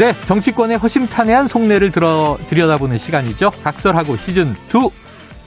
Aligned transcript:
네, 0.00 0.14
정치권의 0.24 0.78
허심탄회한 0.78 1.46
속내를 1.46 1.90
들어 1.90 2.38
들여다보는 2.48 2.96
시간이죠. 2.96 3.50
각설하고 3.62 4.16
시즌 4.16 4.54
2. 4.74 4.88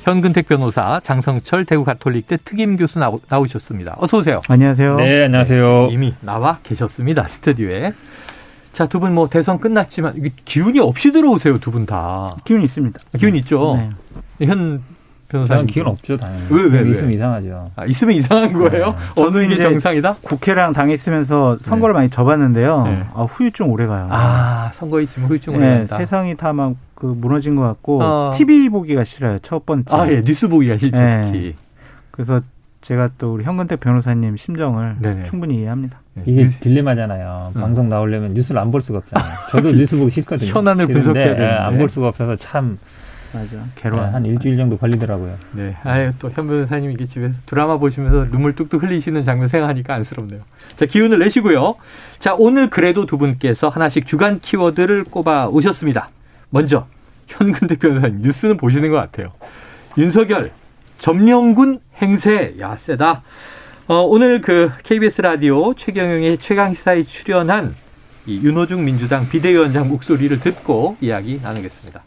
현근택 0.04 0.48
변호사, 0.48 1.00
장성철 1.02 1.66
대구 1.66 1.84
가톨릭대 1.84 2.38
특임 2.46 2.76
교수 2.78 3.00
나오, 3.00 3.20
나오셨습니다. 3.30 3.96
어서 3.98 4.18
오세요. 4.18 4.42
안녕하세요. 4.48 4.96
네, 4.98 5.24
안녕하세요. 5.26 5.88
이미 5.92 6.14
나와 6.22 6.60
계셨습니다. 6.62 7.26
스튜디오에. 7.28 7.94
자, 8.74 8.86
두 8.86 9.00
분 9.00 9.14
뭐 9.14 9.28
대선 9.28 9.60
끝났지만 9.60 10.16
기운이 10.46 10.80
없이 10.80 11.12
들어오세요, 11.12 11.58
두 11.60 11.72
분 11.72 11.86
다. 11.88 12.36
기운 12.44 12.62
있습니다. 12.62 13.00
기운 13.18 13.36
있죠. 13.38 13.76
네. 14.38 14.46
현 14.46 14.84
변호사님. 15.30 15.66
기운 15.66 15.88
없죠, 15.88 16.16
당연히. 16.18 16.44
왜, 16.50 16.64
왜, 16.66 16.82
왜? 16.82 16.90
있으면 16.92 17.12
이상하죠. 17.12 17.72
아, 17.76 17.86
있으면 17.86 18.16
이상한 18.16 18.54
거예요? 18.54 18.96
네. 19.16 19.24
어느 19.24 19.40
게 19.40 19.46
이제 19.54 19.64
정상이다? 19.64 20.16
국회랑 20.22 20.74
당했으면서 20.74 21.58
선거를 21.62 21.94
많이 21.94 22.10
접었는데요. 22.10 22.84
네. 22.84 23.04
아, 23.14 23.24
후유증 23.24 23.70
오래 23.72 23.88
가요. 23.88 24.08
아, 24.12 24.70
선거에 24.74 25.06
지금 25.06 25.26
후유증 25.28 25.54
네, 25.54 25.60
올라간다. 25.60 25.98
세상이 25.98 26.36
다 26.38 26.54
막 26.54 26.76
그 26.96 27.08
무너진 27.08 27.58
것 27.58 27.64
같고 27.64 28.02
어. 28.02 28.32
TV 28.34 28.70
보기가 28.70 29.04
싫어요. 29.04 29.38
첫 29.42 29.66
번째. 29.66 29.94
아, 29.94 30.08
예, 30.10 30.22
뉴스 30.22 30.48
보기가 30.48 30.78
싫죠, 30.78 30.98
네. 30.98 31.22
특히. 31.26 31.56
그래서 32.12 32.40
제가 32.80 33.10
또 33.18 33.34
우리 33.34 33.44
현근택 33.44 33.82
변호사님 33.82 34.38
심정을 34.38 34.96
네네. 35.02 35.24
충분히 35.26 35.56
이해합니다. 35.58 36.00
네, 36.14 36.24
이게 36.26 36.46
딜레마잖아요. 36.46 37.52
음. 37.56 37.60
방송 37.60 37.90
나오려면 37.90 38.34
뉴스를 38.34 38.62
안 38.62 38.72
볼 38.72 38.82
수가 38.82 39.00
없잖아요. 39.00 39.34
저도 39.52 39.72
뉴스 39.74 39.98
보기 39.98 40.12
싫거든요. 40.12 40.52
현안을 40.52 40.88
분석해야 40.88 41.26
되는데. 41.36 41.46
안 41.54 41.78
볼 41.78 41.90
수가 41.90 42.08
없어서 42.08 42.38
참, 42.38 42.78
맞아. 43.34 43.58
네, 43.58 43.64
괴로워. 43.76 44.04
한 44.04 44.26
일주일 44.26 44.58
정도 44.58 44.78
걸리더라고요. 44.78 45.36
네. 45.54 45.76
아유, 45.84 46.12
또현 46.20 46.48
변호사님 46.48 46.92
이게 46.92 47.06
집에서 47.06 47.40
드라마 47.46 47.78
보시면서 47.78 48.30
눈물 48.30 48.54
뚝뚝 48.54 48.84
흘리시는 48.84 49.24
장면 49.24 49.48
생각하니까 49.48 49.96
안쓰럽네요. 49.96 50.42
자, 50.76 50.86
기운을 50.86 51.20
내시고요. 51.20 51.76
자, 52.20 52.36
오늘 52.38 52.70
그래도 52.70 53.06
두 53.06 53.18
분께서 53.18 53.70
하나씩 53.70 54.06
주간 54.06 54.40
키워드를 54.40 55.06
꼽아 55.06 55.48
오셨습니다. 55.48 56.10
먼저, 56.50 56.88
현근택 57.28 57.80
변호사님, 57.80 58.22
뉴스는 58.22 58.58
보시는 58.58 58.92
것 58.92 58.98
같아요. 58.98 59.32
윤석열, 59.98 60.52
점령군 61.00 61.80
행세. 61.98 62.56
야, 62.60 62.78
세다. 62.78 63.24
어, 63.88 63.96
오늘 63.96 64.42
그 64.42 64.72
KBS 64.84 65.22
라디오 65.22 65.74
최경영의 65.74 66.38
최강시사에 66.38 67.04
출연한 67.04 67.76
이 68.26 68.40
윤호중 68.42 68.86
민주당 68.86 69.28
비대위원장 69.28 69.90
목소리를 69.90 70.40
듣고 70.40 70.96
이야기 71.02 71.40
나누겠습니다. 71.44 72.02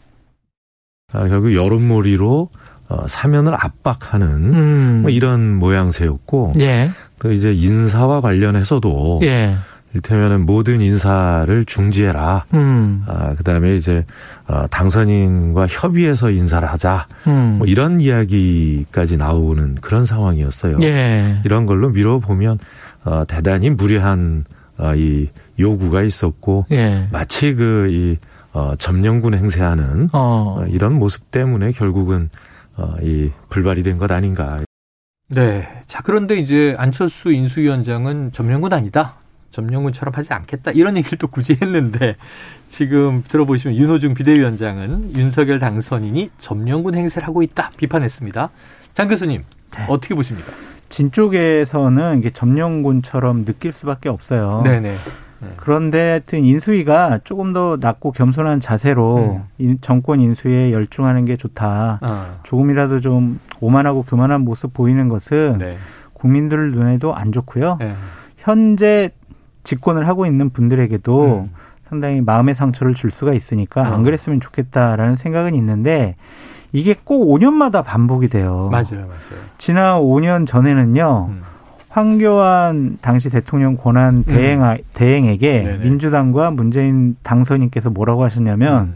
아, 1.13 1.25
결국 1.29 1.53
여론몰이로 1.53 2.49
어, 2.89 3.07
사면을 3.07 3.53
압박하는 3.53 4.27
음. 4.27 4.99
뭐 5.03 5.09
이런 5.09 5.55
모양새였고 5.55 6.53
예. 6.59 6.89
또 7.19 7.31
이제 7.31 7.53
인사와 7.53 8.19
관련해서도 8.19 9.21
예. 9.23 9.55
일테면은 9.93 10.45
모든 10.45 10.81
인사를 10.81 11.63
중지해라. 11.63 12.45
음. 12.53 13.05
아, 13.07 13.33
그다음에 13.35 13.77
이제 13.77 14.05
어, 14.47 14.67
당선인과 14.67 15.67
협의해서 15.67 16.29
인사를 16.29 16.67
하자. 16.67 17.07
음. 17.27 17.55
뭐 17.59 17.67
이런 17.67 18.01
이야기까지 18.01 19.15
나오는 19.15 19.75
그런 19.75 20.05
상황이었어요. 20.05 20.79
예. 20.81 21.39
이런 21.45 21.65
걸로 21.65 21.89
미뤄보면 21.89 22.59
어, 23.05 23.23
대단히 23.25 23.69
무리한 23.69 24.43
어, 24.77 24.93
이 24.93 25.29
요구가 25.57 26.03
있었고 26.03 26.65
예. 26.71 27.07
마치 27.13 27.53
그이 27.55 28.17
어, 28.57 28.75
점령군 28.75 29.35
행세하는 29.35 30.09
어. 30.13 30.55
어, 30.59 30.65
이런 30.67 30.93
모습 30.95 31.29
때문에 31.29 31.71
결국은 31.71 32.31
어, 32.75 32.95
이 33.03 33.29
불발이 33.49 33.83
된 33.83 33.99
것 33.99 34.09
아닌가. 34.11 34.59
네. 35.29 35.67
자, 35.85 36.01
그런데 36.03 36.37
이제 36.39 36.73
안철수 36.79 37.31
인수위원장은 37.31 38.31
점령군 38.31 38.73
아니다. 38.73 39.13
점령군처럼 39.51 40.13
하지 40.15 40.33
않겠다. 40.33 40.71
이런 40.71 40.97
얘기를 40.97 41.19
또 41.19 41.27
굳이 41.27 41.57
했는데 41.61 42.15
지금 42.67 43.23
들어보시면 43.27 43.77
윤호중 43.77 44.15
비대위원장은 44.15 45.15
윤석열 45.15 45.59
당선인이 45.59 46.31
점령군 46.39 46.95
행세를 46.95 47.27
하고 47.27 47.43
있다. 47.43 47.71
비판했습니다. 47.77 48.49
장 48.95 49.07
교수님, 49.07 49.43
네. 49.75 49.85
어떻게 49.87 50.15
보십니까? 50.15 50.51
진 50.89 51.11
쪽에서는 51.11 52.19
이게 52.19 52.31
점령군처럼 52.31 53.45
느낄 53.45 53.71
수밖에 53.71 54.09
없어요. 54.09 54.61
네네. 54.63 54.95
그런데 55.57 55.99
하여튼 56.09 56.43
인수위가 56.43 57.19
조금 57.23 57.53
더 57.53 57.77
낮고 57.79 58.11
겸손한 58.11 58.59
자세로 58.59 59.17
음. 59.17 59.43
인- 59.59 59.77
정권 59.81 60.19
인수에 60.19 60.71
열중하는 60.71 61.25
게 61.25 61.37
좋다. 61.37 61.99
아, 62.01 62.25
조금이라도 62.43 62.99
좀 63.01 63.39
오만하고 63.61 64.03
교만한 64.03 64.41
모습 64.41 64.73
보이는 64.73 65.07
것은 65.09 65.57
네. 65.59 65.77
국민들 66.13 66.71
눈에도 66.71 67.13
안 67.15 67.31
좋고요. 67.31 67.77
네. 67.79 67.95
현재 68.37 69.11
집권을 69.63 70.07
하고 70.07 70.25
있는 70.25 70.49
분들에게도 70.49 71.25
음. 71.45 71.51
상당히 71.89 72.21
마음의 72.21 72.55
상처를 72.55 72.93
줄 72.95 73.11
수가 73.11 73.33
있으니까 73.33 73.81
어. 73.81 73.85
안 73.85 74.03
그랬으면 74.03 74.39
좋겠다라는 74.41 75.15
생각은 75.15 75.53
있는데 75.55 76.15
이게 76.73 76.95
꼭 77.03 77.27
5년마다 77.33 77.83
반복이 77.83 78.27
돼요. 78.27 78.69
맞아요, 78.71 79.05
맞아요. 79.07 79.43
지난 79.57 80.01
5년 80.01 80.45
전에는요. 80.47 81.27
음. 81.29 81.41
황교안 81.97 82.99
당시 83.01 83.31
대통령 83.31 83.75
권한 83.75 84.23
대행 84.23 84.61
대행에게 84.93 85.63
네네. 85.63 85.77
민주당과 85.83 86.51
문재인 86.51 87.15
당선인께서 87.23 87.89
뭐라고 87.89 88.23
하셨냐면 88.23 88.83
음. 88.83 88.95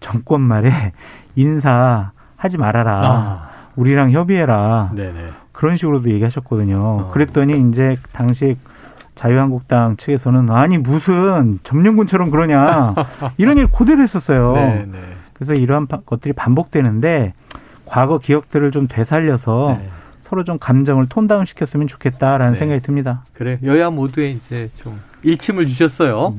정권 0.00 0.40
말에 0.40 0.92
인사 1.36 2.10
하지 2.36 2.58
말아라. 2.58 3.00
아, 3.04 3.48
우리랑 3.76 4.10
협의해라. 4.10 4.90
네네. 4.92 5.28
그런 5.52 5.76
식으로도 5.76 6.10
얘기하셨거든요. 6.10 6.76
어. 6.76 7.10
그랬더니 7.12 7.68
이제 7.70 7.94
당시 8.10 8.56
자유한국당 9.14 9.96
측에서는 9.96 10.50
아니 10.50 10.78
무슨 10.78 11.60
점령군처럼 11.62 12.32
그러냐 12.32 12.96
이런 13.38 13.56
일 13.56 13.68
그대로 13.68 14.02
했었어요. 14.02 14.54
네네. 14.54 14.98
그래서 15.34 15.52
이러한 15.52 15.86
바- 15.86 16.00
것들이 16.04 16.32
반복되는데 16.32 17.34
과거 17.86 18.18
기억들을 18.18 18.72
좀 18.72 18.88
되살려서 18.88 19.76
네. 19.80 19.88
서로 20.32 20.44
좀 20.44 20.58
감정을 20.58 21.10
톤다운 21.10 21.44
시켰으면 21.44 21.88
좋겠다라는 21.88 22.54
네. 22.54 22.58
생각이 22.58 22.80
듭니다. 22.80 23.22
그래 23.34 23.58
여야 23.64 23.90
모두에 23.90 24.30
이제 24.30 24.70
좀 24.82 24.98
일침을 25.22 25.66
주셨어요. 25.66 26.34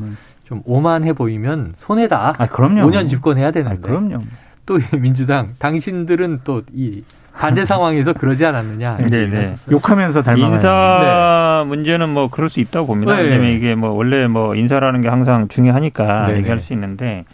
좀 0.45 0.63
오만해 0.65 1.13
보이면 1.13 1.75
손해다. 1.77 2.33
아 2.39 2.47
그럼요. 2.47 2.89
5년 2.89 3.07
집권해야 3.07 3.49
아, 3.49 3.51
되는데. 3.51 3.79
그럼요. 3.79 4.23
또이 4.65 4.81
민주당 4.99 5.53
당신들은 5.59 6.39
또 6.43 6.63
이 6.73 7.03
반대 7.37 7.65
상황에서 7.65 8.13
그러지 8.13 8.43
않았느냐. 8.43 8.97
이런 8.97 9.07
네, 9.07 9.27
네. 9.27 9.55
욕하면서 9.69 10.23
닮아가요. 10.23 10.53
인사 10.55 11.63
문제는 11.67 12.09
뭐 12.09 12.29
그럴 12.31 12.49
수 12.49 12.61
있다고 12.61 12.87
봅니다. 12.87 13.15
네. 13.15 13.23
왜냐면 13.23 13.51
이게 13.51 13.75
뭐 13.75 13.91
원래 13.91 14.25
뭐 14.25 14.55
인사라는 14.55 15.01
게 15.01 15.07
항상 15.07 15.47
중요하니까 15.49 16.27
네네. 16.27 16.39
얘기할 16.39 16.59
수 16.59 16.73
있는데 16.73 17.25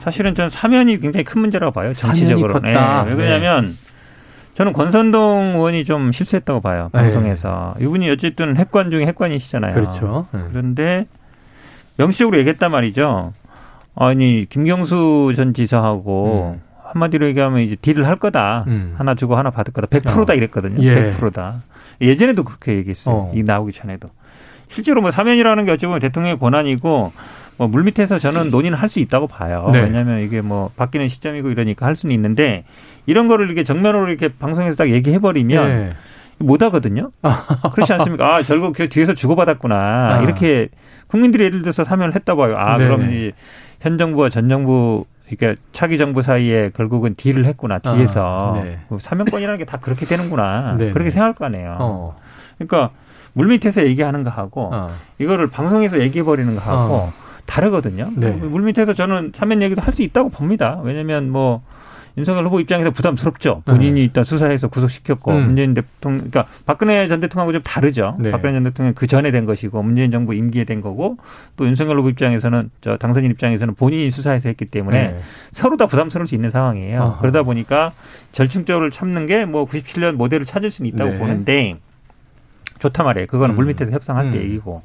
사실은 0.00 0.34
저는 0.34 0.50
사면이 0.50 1.00
굉장히 1.00 1.24
큰 1.24 1.40
문제라고 1.40 1.72
봐요. 1.72 1.94
정치적으로. 1.94 2.52
사면이 2.52 2.74
컸다. 2.74 3.02
왜 3.04 3.14
그러냐면 3.14 3.74
저는 4.54 4.72
권선동 4.74 5.54
의원이 5.56 5.84
좀 5.84 6.12
실수했다고 6.12 6.60
봐요. 6.60 6.90
네. 6.92 7.00
방송에서. 7.00 7.74
이분이 7.80 8.10
어쨌든 8.10 8.56
핵관 8.56 8.90
중에 8.90 9.06
핵관이시잖아요. 9.06 9.74
그렇죠. 9.74 10.26
네. 10.32 10.40
그런데 10.50 11.06
명시적으로 11.96 12.38
얘기했단 12.38 12.70
말이죠. 12.70 13.32
아니 13.94 14.46
김경수 14.48 15.32
전 15.36 15.54
지사하고 15.54 16.58
한마디로 16.92 17.26
얘기하면 17.28 17.60
이제 17.60 17.76
딜을 17.76 18.06
할 18.06 18.16
거다. 18.16 18.64
음. 18.66 18.94
하나 18.98 19.14
주고 19.14 19.36
하나 19.36 19.50
받을 19.50 19.72
거다. 19.72 19.86
100%다 19.86 20.32
어. 20.32 20.36
이랬거든요. 20.36 20.82
예. 20.82 21.10
100%다. 21.10 21.62
예전에도 22.00 22.44
그렇게 22.44 22.74
얘기했어요. 22.76 23.14
어. 23.14 23.32
이 23.34 23.42
나오기 23.42 23.72
전에도. 23.72 24.08
실제로 24.68 25.00
뭐 25.02 25.10
사면이라는 25.10 25.64
게 25.66 25.72
어찌 25.72 25.86
보면 25.86 26.00
대통령의 26.00 26.38
권한이고 26.38 27.12
뭐 27.58 27.68
물밑에서 27.68 28.18
저는 28.18 28.50
논의는 28.50 28.76
할 28.78 28.88
수 28.88 28.98
있다고 29.00 29.26
봐요. 29.26 29.68
네. 29.72 29.80
왜냐하면 29.82 30.20
이게 30.20 30.40
뭐 30.40 30.70
바뀌는 30.76 31.08
시점이고 31.08 31.50
이러니까 31.50 31.84
할 31.86 31.96
수는 31.96 32.14
있는데 32.14 32.64
이런 33.06 33.28
거를 33.28 33.46
이렇게 33.46 33.64
정면으로 33.64 34.08
이렇게 34.08 34.28
방송에서 34.28 34.76
딱 34.76 34.88
얘기해 34.90 35.18
버리면 35.18 35.68
네. 35.68 35.90
못 36.38 36.62
하거든요. 36.62 37.10
그렇지 37.74 37.92
않습니까? 37.94 38.36
아, 38.36 38.42
결국 38.42 38.74
그 38.76 38.88
뒤에서 38.88 39.14
주고받았구나. 39.14 39.74
아. 39.76 40.20
이렇게 40.22 40.68
국민들이 41.08 41.44
예를 41.44 41.62
들어서 41.62 41.84
사면을 41.84 42.14
했다고 42.14 42.46
해요. 42.48 42.56
아, 42.58 42.78
네. 42.78 42.84
그럼 42.86 43.08
이제 43.10 43.32
현 43.80 43.98
정부와 43.98 44.28
전 44.28 44.48
정부 44.48 45.04
그러니까 45.28 45.60
차기 45.72 45.98
정부 45.98 46.20
사이에 46.22 46.70
결국은 46.74 47.14
딜을 47.16 47.44
했구나 47.46 47.78
뒤에서 47.78 48.54
아, 48.56 48.62
네. 48.62 48.80
뭐 48.88 48.98
사면권이라는 48.98 49.58
게 49.58 49.64
다 49.64 49.78
그렇게 49.78 50.04
되는구나 50.04 50.76
네, 50.78 50.90
그렇게 50.90 51.04
네. 51.04 51.10
생각할 51.10 51.34
거 51.34 51.44
아니에요. 51.46 51.76
어. 51.80 52.16
그러니까 52.58 52.90
물밑에서 53.34 53.84
얘기하는 53.86 54.24
거 54.24 54.30
하고 54.30 54.70
어. 54.72 54.88
이거를 55.18 55.48
방송에서 55.48 56.00
얘기해 56.00 56.22
버리는 56.24 56.54
거 56.54 56.60
하고 56.60 56.94
어. 56.94 57.12
다르거든요. 57.46 58.10
네. 58.16 58.30
물밑에서 58.30 58.92
저는 58.94 59.32
사면 59.34 59.62
얘기도 59.62 59.80
할 59.80 59.92
수 59.92 60.02
있다고 60.02 60.28
봅니다. 60.30 60.80
왜냐하면 60.82 61.30
뭐 61.30 61.62
윤석열 62.18 62.44
후보 62.46 62.60
입장에서 62.60 62.90
부담스럽죠. 62.90 63.62
본인이 63.64 63.92
네. 63.92 64.00
일단 64.02 64.24
수사해서 64.24 64.68
구속시켰고 64.68 65.30
음. 65.30 65.46
문재인 65.46 65.74
대통령, 65.74 66.30
그러니까 66.30 66.46
박근혜 66.66 67.06
전 67.08 67.20
대통령하고 67.20 67.52
좀 67.52 67.62
다르죠. 67.62 68.16
네. 68.18 68.30
박근혜 68.30 68.54
전 68.54 68.64
대통령 68.64 68.94
그 68.94 69.06
전에 69.06 69.30
된 69.30 69.46
것이고 69.46 69.82
문재인 69.82 70.10
정부 70.10 70.34
임기에 70.34 70.64
된 70.64 70.80
거고 70.80 71.18
또 71.56 71.66
윤석열 71.66 71.98
후보 71.98 72.08
입장에서는 72.10 72.70
저 72.80 72.96
당선인 72.96 73.30
입장에서는 73.30 73.74
본인이 73.74 74.10
수사해서 74.10 74.48
했기 74.48 74.64
때문에 74.64 75.08
네. 75.12 75.20
서로 75.52 75.76
다 75.76 75.86
부담스러울 75.86 76.26
수 76.26 76.34
있는 76.34 76.50
상황이에요. 76.50 77.00
아하. 77.02 77.18
그러다 77.20 77.42
보니까 77.44 77.92
절충적으로 78.32 78.90
참는 78.90 79.26
게 79.26 79.42
뭐 79.52 79.66
97년 79.66 80.12
모델을 80.14 80.44
찾을 80.46 80.70
수는 80.70 80.88
있다고 80.90 81.12
네. 81.12 81.18
보는데 81.18 81.76
좋다 82.78 83.02
말이에요. 83.02 83.26
그거는 83.26 83.54
음. 83.54 83.56
물밑에서 83.56 83.92
협상할 83.92 84.30
때 84.30 84.38
음. 84.38 84.42
얘기고. 84.44 84.82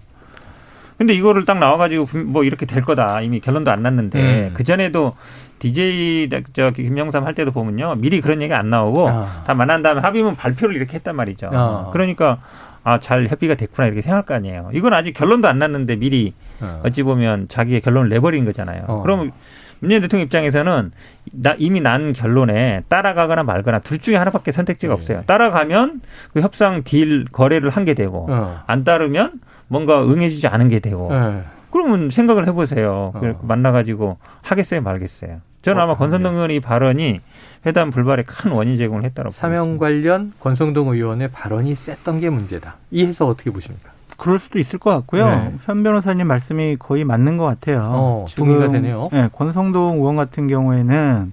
근데 0.97 1.13
이거를 1.13 1.45
딱 1.45 1.59
나와가지고 1.59 2.07
뭐 2.25 2.44
이렇게 2.44 2.65
될 2.65 2.81
거다 2.81 3.21
이미 3.21 3.39
결론도 3.39 3.69
안 3.69 3.83
났는데 3.83 4.47
음. 4.47 4.51
그 4.53 4.63
전에도 4.63 5.15
DJ 5.59 6.30
저 6.54 6.71
김영삼 6.71 7.25
할 7.25 7.33
때도 7.33 7.51
보면요 7.51 7.95
미리 7.95 8.21
그런 8.21 8.42
얘기 8.42 8.54
안 8.54 8.69
나오고 8.69 9.09
아. 9.09 9.44
다 9.45 9.54
만난 9.54 9.81
다음에 9.81 10.01
합의문 10.01 10.36
발표를 10.36 10.75
이렇게 10.75 10.95
했단 10.95 11.15
말이죠. 11.15 11.50
아. 11.54 11.89
그러니까 11.92 12.38
아 12.83 13.00
잘 13.00 13.27
협의가 13.27 13.56
됐구나 13.56 13.86
이렇게 13.88 14.01
생각할 14.01 14.24
거 14.25 14.33
아니에요. 14.33 14.69
이건 14.74 14.94
아직 14.94 15.12
결론도 15.13 15.48
안 15.48 15.59
났는데 15.59 15.95
미리 15.98 16.33
어. 16.62 16.81
어찌 16.86 17.04
보면 17.04 17.48
자기의 17.50 17.81
결론을 17.81 18.07
내버린 18.09 18.45
거잖아요. 18.45 18.86
어. 18.88 19.01
그럼 19.01 19.31
문재인 19.80 20.01
대통령 20.01 20.24
입장에서는 20.25 20.92
나 21.33 21.56
이미 21.57 21.81
난 21.81 22.12
결론에 22.13 22.83
따라가거나 22.88 23.44
말거나 23.44 23.80
둘 23.80 24.00
중에 24.00 24.15
하나밖에 24.15 24.51
선택지가 24.51 24.92
네. 24.92 24.94
없어요. 24.94 25.24
따라가면 25.25 26.01
그 26.33 26.42
협상 26.42 26.83
딜 26.83 27.25
거래를 27.31 27.69
한 27.69 27.83
게 27.86 27.94
되고 27.94 28.27
어. 28.30 28.62
안 28.68 28.83
따르면 28.83 29.33
뭔가 29.68 30.01
응해주지 30.04 30.48
않은 30.48 30.69
게 30.69 30.80
되고 30.80 31.09
네. 31.12 31.44
그러면 31.77 32.09
생각을 32.09 32.47
해보세요. 32.47 33.12
어. 33.13 33.19
그 33.19 33.38
만나가지고 33.41 34.18
하겠어요, 34.41 34.81
말겠어요. 34.81 35.41
저는 35.62 35.79
어, 35.79 35.83
아마 35.83 35.95
권선동 35.95 36.35
의원 36.35 36.51
이 36.51 36.59
발언이 36.59 37.19
회담 37.65 37.91
불발에 37.91 38.24
큰 38.24 38.51
원인 38.51 38.77
제공을 38.77 39.03
했다고 39.06 39.29
사명 39.29 39.77
보겠습니다. 39.77 39.85
관련 39.85 40.33
권성동 40.39 40.88
의원의 40.89 41.29
발언이 41.31 41.75
셌던 41.75 42.19
게 42.19 42.29
문제다. 42.29 42.75
이 42.91 43.06
해석 43.06 43.29
어떻게 43.29 43.51
보십니까? 43.51 43.91
그럴 44.18 44.39
수도 44.39 44.57
있을 44.57 44.79
것 44.79 44.89
같고요. 44.91 45.29
네. 45.29 45.53
현 45.62 45.83
변호사님 45.83 46.25
말씀이 46.25 46.77
거의 46.79 47.03
맞는 47.03 47.38
것 47.38 47.45
같아요. 47.45 47.91
어, 47.94 48.25
동의가 48.35 48.69
되네요. 48.71 49.09
네, 49.12 49.30
권성동 49.31 49.97
의원 49.97 50.15
같은 50.15 50.47
경우에는 50.47 51.31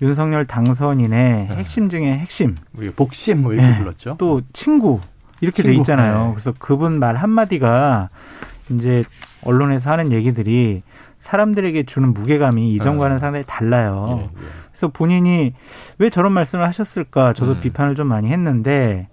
윤석열 0.00 0.46
당선인의 0.46 1.48
네. 1.48 1.54
핵심 1.54 1.90
중에 1.90 2.16
핵심, 2.16 2.56
우리 2.76 2.90
복심 2.90 3.42
뭐 3.42 3.52
이렇게 3.52 3.68
네. 3.68 3.78
불렀죠. 3.78 4.16
또 4.18 4.40
친구 4.54 5.00
이렇게 5.40 5.62
돼 5.62 5.68
친구, 5.68 5.80
있잖아요. 5.80 6.28
네. 6.28 6.30
그래서 6.32 6.54
그분 6.58 6.98
말 6.98 7.16
한마디가 7.16 8.08
이제 8.70 9.04
언론에서 9.42 9.90
하는 9.90 10.12
얘기들이 10.12 10.82
사람들에게 11.20 11.84
주는 11.84 12.12
무게감이 12.12 12.70
이전과는 12.70 13.16
아. 13.16 13.18
상당히 13.18 13.44
달라요. 13.46 14.18
예, 14.18 14.24
예. 14.24 14.30
그래서 14.68 14.88
본인이 14.88 15.54
왜 15.98 16.10
저런 16.10 16.32
말씀을 16.32 16.66
하셨을까 16.66 17.32
저도 17.32 17.52
음. 17.52 17.60
비판을 17.60 17.94
좀 17.94 18.08
많이 18.08 18.30
했는데 18.30 19.08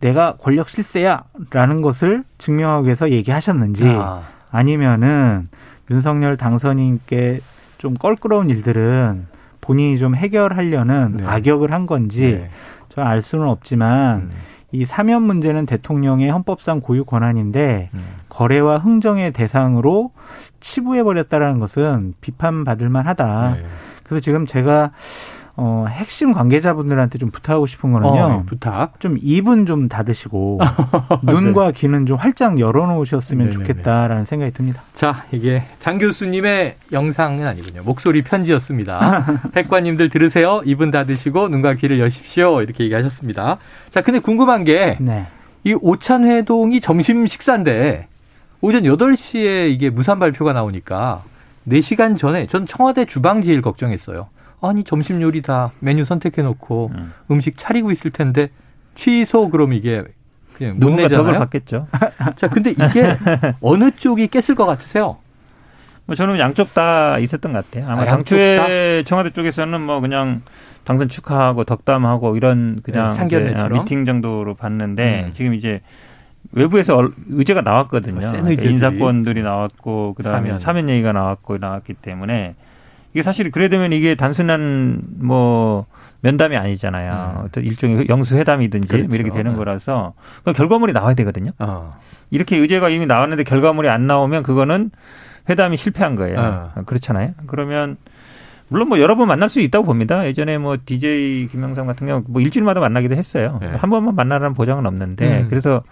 내가 0.00 0.36
권력 0.38 0.70
실세야라는 0.70 1.82
것을 1.82 2.24
증명하기 2.38 2.86
위해서 2.86 3.10
얘기하셨는지 3.10 3.86
아, 3.86 4.22
아니면은 4.50 5.48
윤석열 5.90 6.36
당선인께 6.36 7.40
좀 7.76 7.94
껄끄러운 7.94 8.48
일들은 8.48 9.26
본인이 9.60 9.98
좀 9.98 10.14
해결하려는 10.14 11.18
네. 11.18 11.24
악역을 11.26 11.72
한 11.72 11.86
건지 11.86 12.32
네. 12.40 12.50
저는 12.88 13.08
알 13.08 13.20
수는 13.20 13.46
없지만 13.46 14.16
음, 14.16 14.30
이 14.72 14.84
사면 14.84 15.22
문제는 15.22 15.66
대통령의 15.66 16.30
헌법상 16.30 16.80
고유 16.80 17.04
권한인데 17.04 17.90
음. 17.92 18.04
거래와 18.28 18.78
흥정의 18.78 19.32
대상으로 19.32 20.12
치부해 20.60 21.02
버렸다라는 21.02 21.58
것은 21.58 22.14
비판받을 22.20 22.88
만하다. 22.88 23.54
네. 23.56 23.64
그래서 24.04 24.20
지금 24.20 24.46
제가 24.46 24.92
어 25.62 25.84
핵심 25.90 26.32
관계자분들한테 26.32 27.18
좀 27.18 27.30
부탁하고 27.30 27.66
싶은 27.66 27.92
거는요. 27.92 28.22
어, 28.22 28.28
네, 28.38 28.42
부탁. 28.46 28.98
좀 28.98 29.18
입은 29.20 29.66
좀 29.66 29.90
닫으시고 29.90 30.58
눈과 31.22 31.72
귀는 31.72 32.06
좀 32.06 32.16
활짝 32.16 32.58
열어놓으셨으면 32.58 33.50
네네네. 33.50 33.66
좋겠다라는 33.66 34.24
생각이 34.24 34.52
듭니다. 34.52 34.80
자, 34.94 35.26
이게 35.32 35.64
장 35.78 35.98
교수님의 35.98 36.76
영상은 36.92 37.46
아니군요. 37.46 37.82
목소리 37.82 38.22
편지였습니다. 38.22 39.26
백관님들 39.52 40.08
들으세요. 40.08 40.62
입은 40.64 40.90
닫으시고 40.92 41.48
눈과 41.48 41.74
귀를 41.74 42.00
여십시오. 42.00 42.62
이렇게 42.62 42.84
얘기하셨습니다. 42.84 43.58
자, 43.90 44.00
근데 44.00 44.18
궁금한 44.18 44.64
게 44.64 44.96
네. 44.98 45.26
이 45.64 45.74
오찬 45.78 46.24
회동이 46.24 46.80
점심 46.80 47.26
식사인데 47.26 48.08
오전 48.62 48.84
8시에 48.84 49.70
이게 49.70 49.90
무산 49.90 50.18
발표가 50.18 50.54
나오니까 50.54 51.22
4시간 51.68 52.16
전에 52.16 52.46
전 52.46 52.66
청와대 52.66 53.04
주방 53.04 53.42
제일 53.42 53.60
걱정했어요. 53.60 54.28
아니 54.62 54.84
점심 54.84 55.22
요리 55.22 55.42
다 55.42 55.72
메뉴 55.80 56.04
선택해 56.04 56.42
놓고 56.42 56.90
음. 56.94 57.12
음식 57.30 57.56
차리고 57.56 57.90
있을 57.90 58.10
텐데 58.10 58.50
취소 58.94 59.48
그럼 59.50 59.72
이게 59.72 60.04
그냥 60.54 60.74
못 60.74 60.80
누군가 60.80 61.08
덕을 61.08 61.24
내잖아요. 61.32 61.38
받겠죠. 61.38 61.86
자, 62.36 62.48
근데 62.48 62.70
이게 62.70 63.16
어느 63.62 63.90
쪽이 63.92 64.28
깼을 64.28 64.54
것 64.56 64.66
같으세요? 64.66 65.16
뭐 66.06 66.14
저는 66.16 66.38
양쪽 66.38 66.74
다 66.74 67.18
있었던 67.18 67.52
것 67.52 67.64
같아요. 67.70 67.90
아마 67.90 68.02
아, 68.02 68.04
당초에 68.06 69.04
청와대 69.06 69.30
쪽에서는 69.30 69.80
뭐 69.80 70.00
그냥 70.00 70.42
당선 70.84 71.08
축하하고 71.08 71.64
덕담하고 71.64 72.36
이런 72.36 72.80
그냥 72.82 73.10
네, 73.12 73.16
상견례처럼? 73.16 73.72
이제 73.72 73.82
미팅 73.82 74.04
정도로 74.04 74.54
봤는데 74.54 75.24
음. 75.28 75.32
지금 75.32 75.54
이제 75.54 75.80
외부에서 76.52 76.96
얼- 76.96 77.12
의제가 77.28 77.60
나왔거든요. 77.62 78.20
센 78.22 78.42
그러니까. 78.42 78.64
인사권들이 78.68 79.42
나왔고 79.42 80.14
그다음에 80.14 80.48
사면. 80.48 80.58
사면. 80.58 80.88
얘기가 80.90 81.12
나왔고 81.12 81.58
나왔기 81.58 81.94
때문에 81.94 82.54
이게 83.12 83.22
사실 83.22 83.50
그래 83.50 83.68
되면 83.68 83.92
이게 83.92 84.14
단순한 84.14 85.02
뭐 85.18 85.86
면담이 86.20 86.56
아니잖아요. 86.56 87.36
음. 87.38 87.44
어떤 87.44 87.64
일종의 87.64 88.06
영수 88.08 88.36
회담이든지 88.36 88.88
그렇죠. 88.88 89.08
뭐 89.08 89.16
이렇게 89.16 89.30
되는 89.30 89.52
네. 89.52 89.56
거라서 89.56 90.14
그 90.44 90.52
결과물이 90.52 90.92
나와야 90.92 91.14
되거든요. 91.14 91.52
어. 91.58 91.94
이렇게 92.30 92.56
의제가 92.56 92.88
이미 92.90 93.06
나왔는데 93.06 93.44
결과물이 93.44 93.88
안 93.88 94.06
나오면 94.06 94.42
그거는 94.42 94.90
회담이 95.48 95.76
실패한 95.76 96.14
거예요. 96.14 96.38
어. 96.38 96.82
그렇잖아요. 96.84 97.32
그러면 97.46 97.96
물론 98.70 98.88
뭐 98.88 98.98
여러 99.00 99.16
번 99.16 99.28
만날 99.28 99.48
수 99.48 99.60
있다고 99.60 99.84
봅니다. 99.84 100.26
예전에 100.26 100.56
뭐 100.58 100.76
DJ 100.84 101.48
김영삼 101.50 101.86
같은 101.86 102.06
경우 102.06 102.22
뭐 102.28 102.40
일주일마다 102.40 102.80
만나기도 102.80 103.14
했어요. 103.16 103.58
네. 103.60 103.68
한 103.68 103.90
번만 103.90 104.14
만나라는 104.14 104.54
보장은 104.54 104.86
없는데 104.86 105.40
음. 105.42 105.46
그래서 105.50 105.82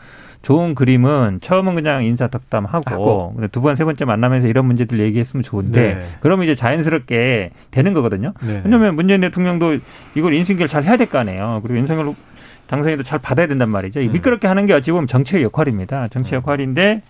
좋은 0.42 0.76
그림은 0.76 1.40
처음은 1.42 1.74
그냥 1.74 2.04
인사 2.04 2.28
덕담하고 2.28 2.90
하고. 2.90 3.34
두 3.50 3.60
번 3.60 3.74
세 3.74 3.84
번째 3.84 4.04
만나면서 4.04 4.46
이런 4.46 4.66
문제들 4.66 5.00
얘기했으면 5.00 5.42
좋은데 5.42 5.94
네. 5.94 6.06
그러면 6.20 6.44
이제 6.44 6.54
자연스럽게 6.54 7.50
되는 7.72 7.92
거거든요. 7.92 8.32
네. 8.46 8.62
왜냐하면 8.64 8.94
문재인 8.94 9.20
대통령도 9.20 9.78
이걸 10.14 10.32
인수인계를 10.34 10.68
잘 10.68 10.84
해야 10.84 10.96
될 10.96 11.08
거 11.08 11.18
아니에요. 11.18 11.60
그리고 11.64 11.78
윤석열 11.78 12.14
당선인도 12.68 13.02
잘 13.02 13.18
받아야 13.18 13.46
된단 13.48 13.70
말이죠. 13.70 14.00
이 14.00 14.06
음. 14.06 14.12
미끄럽게 14.12 14.46
하는 14.46 14.66
게 14.66 14.74
어찌 14.74 14.92
보면 14.92 15.06
정치의 15.08 15.42
역할입니다. 15.42 16.06
정치 16.08 16.34
음. 16.34 16.36
역할인데 16.36 17.02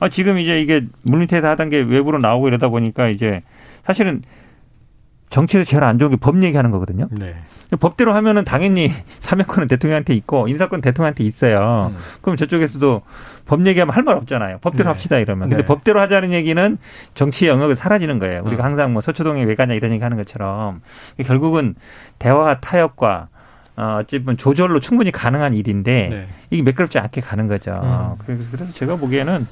아, 0.00 0.08
지금 0.08 0.38
이제 0.38 0.60
이게 0.60 0.82
물밑에서 1.02 1.48
하던 1.48 1.70
게 1.70 1.78
외부로 1.78 2.18
나오고 2.18 2.46
이러다 2.46 2.68
보니까 2.68 3.08
이제 3.08 3.42
사실은 3.84 4.22
정치에서 5.30 5.64
제일 5.68 5.84
안 5.84 5.98
좋은 5.98 6.10
게 6.10 6.16
법 6.16 6.42
얘기하는 6.42 6.70
거거든요. 6.70 7.06
네. 7.10 7.36
법대로 7.80 8.14
하면은 8.14 8.44
당연히 8.44 8.90
사면권은 9.20 9.68
대통령한테 9.68 10.14
있고 10.14 10.48
인사권 10.48 10.80
대통령한테 10.80 11.22
있어요. 11.24 11.90
음. 11.92 11.98
그럼 12.22 12.36
저쪽에서도 12.36 13.02
법 13.46 13.66
얘기하면 13.66 13.94
할 13.94 14.02
말 14.04 14.16
없잖아요. 14.16 14.58
법대로 14.62 14.84
네. 14.84 14.88
합시다 14.88 15.18
이러면. 15.18 15.48
근데 15.50 15.62
네. 15.62 15.66
법대로 15.66 16.00
하자는 16.00 16.32
얘기는 16.32 16.78
정치 17.14 17.46
영역이 17.46 17.76
사라지는 17.76 18.18
거예요. 18.18 18.42
우리가 18.44 18.62
어. 18.62 18.66
항상 18.66 18.92
뭐 18.92 19.02
서초동에 19.02 19.44
왜 19.44 19.54
가냐 19.54 19.74
이런 19.74 19.92
얘기 19.92 20.02
하는 20.02 20.16
것처럼 20.16 20.80
결국은 21.26 21.74
대화 22.18 22.58
타협과 22.60 23.28
어, 23.76 23.98
어찌 24.00 24.18
보면 24.18 24.38
조절로 24.38 24.80
충분히 24.80 25.12
가능한 25.12 25.54
일인데 25.54 26.08
네. 26.10 26.28
이게 26.50 26.62
매끄럽지 26.62 26.98
않게 26.98 27.20
가는 27.20 27.46
거죠. 27.46 27.80
음. 27.84 28.16
그래서 28.26 28.42
그래서 28.50 28.72
제가 28.72 28.96
보기에는 28.96 29.42
에, 29.42 29.44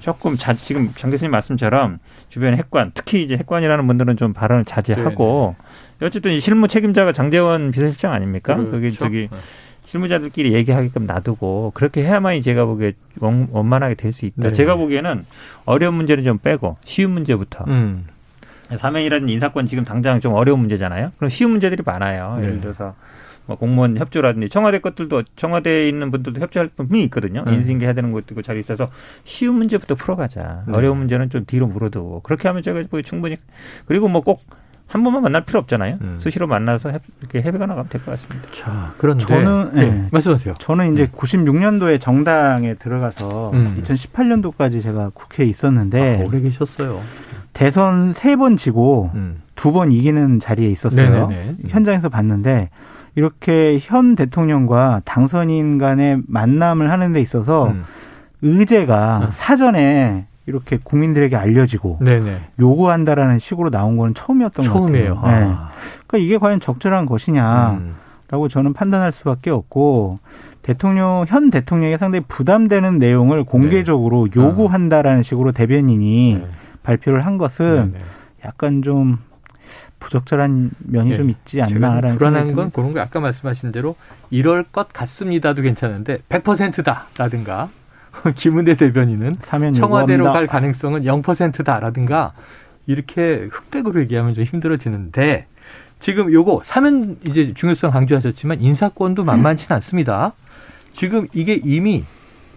조금 0.00 0.36
자, 0.36 0.54
지금 0.54 0.92
장 0.96 1.10
교수님 1.10 1.30
말씀처럼 1.30 1.98
주변 2.28 2.54
핵관, 2.56 2.92
특히 2.94 3.22
이제 3.22 3.36
핵관이라는 3.36 3.86
분들은 3.86 4.16
좀 4.16 4.32
발언을 4.32 4.64
자제하고 4.64 5.56
어쨌든 6.00 6.32
이 6.32 6.40
실무 6.40 6.68
책임자가 6.68 7.12
장재원 7.12 7.70
비서실장 7.70 8.12
아닙니까? 8.12 8.54
그게 8.56 8.80
그렇죠. 8.80 8.98
저기 8.98 9.28
네. 9.30 9.38
실무자들끼리 9.86 10.52
얘기하게끔 10.52 11.06
놔두고 11.06 11.72
그렇게 11.74 12.04
해야만이 12.04 12.42
제가 12.42 12.66
보기에 12.66 12.92
원- 13.20 13.48
원만하게 13.50 13.94
될 13.94 14.12
수 14.12 14.26
있다. 14.26 14.34
네. 14.48 14.52
제가 14.52 14.76
보기에는 14.76 15.24
어려운 15.64 15.94
문제는 15.94 16.22
좀 16.24 16.38
빼고 16.38 16.76
쉬운 16.84 17.12
문제부터. 17.12 17.64
음. 17.68 18.06
사면이라든 18.76 19.30
인사권 19.30 19.66
지금 19.66 19.84
당장 19.84 20.20
좀 20.20 20.34
어려운 20.34 20.60
문제잖아요. 20.60 21.12
그럼 21.16 21.30
쉬운 21.30 21.52
문제들이 21.52 21.82
많아요. 21.86 22.36
네. 22.38 22.44
예를 22.44 22.60
들어서 22.60 22.84
뭐 22.84 22.94
공무원 23.56 23.96
협조라든지 23.96 24.48
청와대 24.48 24.78
것들도 24.80 25.22
청와대에 25.36 25.88
있는 25.88 26.10
분들도 26.10 26.40
협조할 26.40 26.68
분이 26.76 27.02
있거든요. 27.04 27.44
네. 27.44 27.54
인수인계 27.54 27.86
해야 27.86 27.92
되는 27.94 28.12
것도 28.12 28.26
있고 28.30 28.42
잘 28.42 28.56
있어서 28.58 28.88
쉬운 29.24 29.56
문제부터 29.56 29.94
풀어가자. 29.94 30.64
네. 30.66 30.72
어려운 30.74 30.98
문제는 30.98 31.30
좀 31.30 31.44
뒤로 31.46 31.66
물어두고 31.66 32.20
그렇게 32.20 32.48
하면 32.48 32.62
제가 32.62 32.80
보기 32.90 33.02
충분히 33.02 33.36
그리고 33.86 34.08
뭐 34.08 34.22
꼭 34.22 34.40
한 34.88 35.04
번만 35.04 35.22
만날 35.22 35.44
필요 35.44 35.58
없잖아요. 35.60 35.98
음. 36.00 36.16
수시로 36.18 36.46
만나서 36.46 36.88
해, 36.88 36.98
이렇게 37.20 37.42
해외가 37.42 37.66
나가면 37.66 37.90
될 37.90 38.00
것 38.02 38.12
같습니다. 38.12 38.48
자, 38.52 38.94
그런데 38.96 39.22
저는 39.26 39.70
네, 39.74 39.90
네. 39.90 40.08
말씀하세요. 40.10 40.54
저는 40.58 40.94
이제 40.94 41.04
네. 41.06 41.12
96년도에 41.12 42.00
정당에 42.00 42.72
들어가서 42.72 43.50
음. 43.52 43.78
2018년도까지 43.82 44.82
제가 44.82 45.10
국회에 45.12 45.44
있었는데 45.46 46.22
아, 46.22 46.24
오래 46.26 46.40
계셨어요. 46.40 47.02
대선 47.52 48.14
세 48.14 48.36
번 48.36 48.56
지고 48.56 49.10
음. 49.14 49.42
두번 49.56 49.92
이기는 49.92 50.40
자리에 50.40 50.68
있었어요. 50.70 51.28
네네네. 51.28 51.54
현장에서 51.68 52.08
봤는데 52.08 52.70
이렇게 53.18 53.80
현 53.80 54.14
대통령과 54.14 55.02
당선인 55.04 55.76
간의 55.76 56.20
만남을 56.28 56.88
하는 56.88 57.12
데 57.12 57.20
있어서 57.20 57.66
음. 57.66 57.82
의제가 58.42 59.22
음. 59.24 59.28
사전에 59.32 60.26
이렇게 60.46 60.78
국민들에게 60.80 61.34
알려지고 61.34 61.98
네네. 62.00 62.38
요구한다라는 62.60 63.40
식으로 63.40 63.70
나온 63.70 63.96
건 63.96 64.14
처음이었던 64.14 64.64
처음이에요. 64.64 65.16
것 65.16 65.20
같아요. 65.20 65.36
네. 65.36 65.52
아. 65.52 65.70
그러니까 66.06 66.24
이게 66.24 66.38
과연 66.38 66.60
적절한 66.60 67.06
것이냐라고 67.06 67.74
음. 67.80 68.48
저는 68.48 68.72
판단할 68.72 69.10
수밖에 69.10 69.50
없고 69.50 70.20
대통령 70.62 71.24
현 71.26 71.50
대통령이 71.50 71.98
상당히 71.98 72.24
부담되는 72.28 73.00
내용을 73.00 73.42
공개적으로 73.42 74.28
요구한다라는 74.36 75.24
식으로 75.24 75.50
대변인이 75.50 76.38
네. 76.40 76.46
발표를 76.84 77.26
한 77.26 77.36
것은 77.36 77.94
네네. 77.94 78.04
약간 78.44 78.82
좀 78.82 79.18
부적절한 80.00 80.70
면이 80.78 81.12
예. 81.12 81.16
좀 81.16 81.30
있지 81.30 81.60
않나라는 81.60 82.16
불안한 82.16 82.40
생각이 82.48 82.54
건 82.54 82.70
듭니다. 82.70 82.70
그런 82.74 82.92
거 82.92 83.00
아까 83.00 83.20
말씀하신 83.20 83.72
대로 83.72 83.96
이럴 84.30 84.64
것 84.64 84.92
같습니다도 84.92 85.62
괜찮은데 85.62 86.18
100%다라든가 86.28 87.70
김은대 88.36 88.76
대변인은 88.76 89.36
청와대로. 89.74 90.32
갈 90.32 90.46
가능성은 90.46 91.02
0%다라든가 91.02 92.32
이렇게 92.86 93.48
흑백으로 93.50 94.00
얘기하면 94.00 94.34
좀 94.34 94.44
힘들어지는데 94.44 95.46
지금 96.00 96.32
요거 96.32 96.62
사면 96.64 97.18
이제 97.26 97.52
중요성 97.52 97.90
강조하셨지만 97.90 98.60
인사권도 98.60 99.24
만만치는 99.24 99.74
않습니다. 99.76 100.32
지금 100.92 101.26
이게 101.32 101.60
이미 101.62 102.04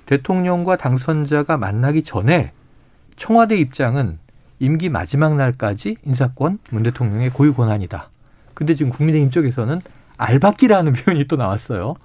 대통령과 0.06 0.78
당선자가 0.78 1.58
만나기 1.58 2.04
전에 2.04 2.52
청와대 3.16 3.58
입장은 3.58 4.20
임기 4.62 4.90
마지막 4.90 5.36
날까지 5.36 5.98
인사권 6.06 6.60
문 6.70 6.84
대통령의 6.84 7.32
고유 7.32 7.54
권한이다. 7.54 8.10
근데 8.54 8.76
지금 8.76 8.92
국민의힘 8.92 9.32
쪽에서는 9.32 9.82
알박기라는 10.18 10.94
표현이 10.94 11.26
또 11.26 11.36
나왔어요. 11.36 11.96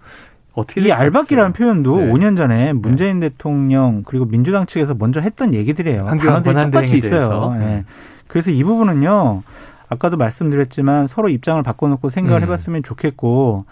어떻게 0.55 0.81
이 0.81 0.91
알박기라는? 0.91 1.53
표현도 1.53 2.01
네. 2.01 2.11
5년 2.11 2.35
전에 2.35 2.73
문재인 2.73 3.21
대통령 3.21 4.03
그리고 4.07 4.25
민주당 4.25 4.65
측에서 4.65 4.95
먼저 4.95 5.21
했던 5.21 5.53
얘기들이에요. 5.53 6.07
단어들이 6.07 6.55
똑같이. 6.55 6.97
있어요. 6.97 7.55
예. 7.61 7.85
그래서 8.27 8.51
이 8.51 8.65
부분은요. 8.65 9.43
아까도 9.91 10.17
말씀드렸지만 10.17 11.09
서로 11.09 11.29
입장을 11.29 11.63
바꿔놓고 11.63 12.09
생각을 12.09 12.41
음. 12.41 12.45
해봤으면 12.45 12.83
좋겠고 12.83 13.67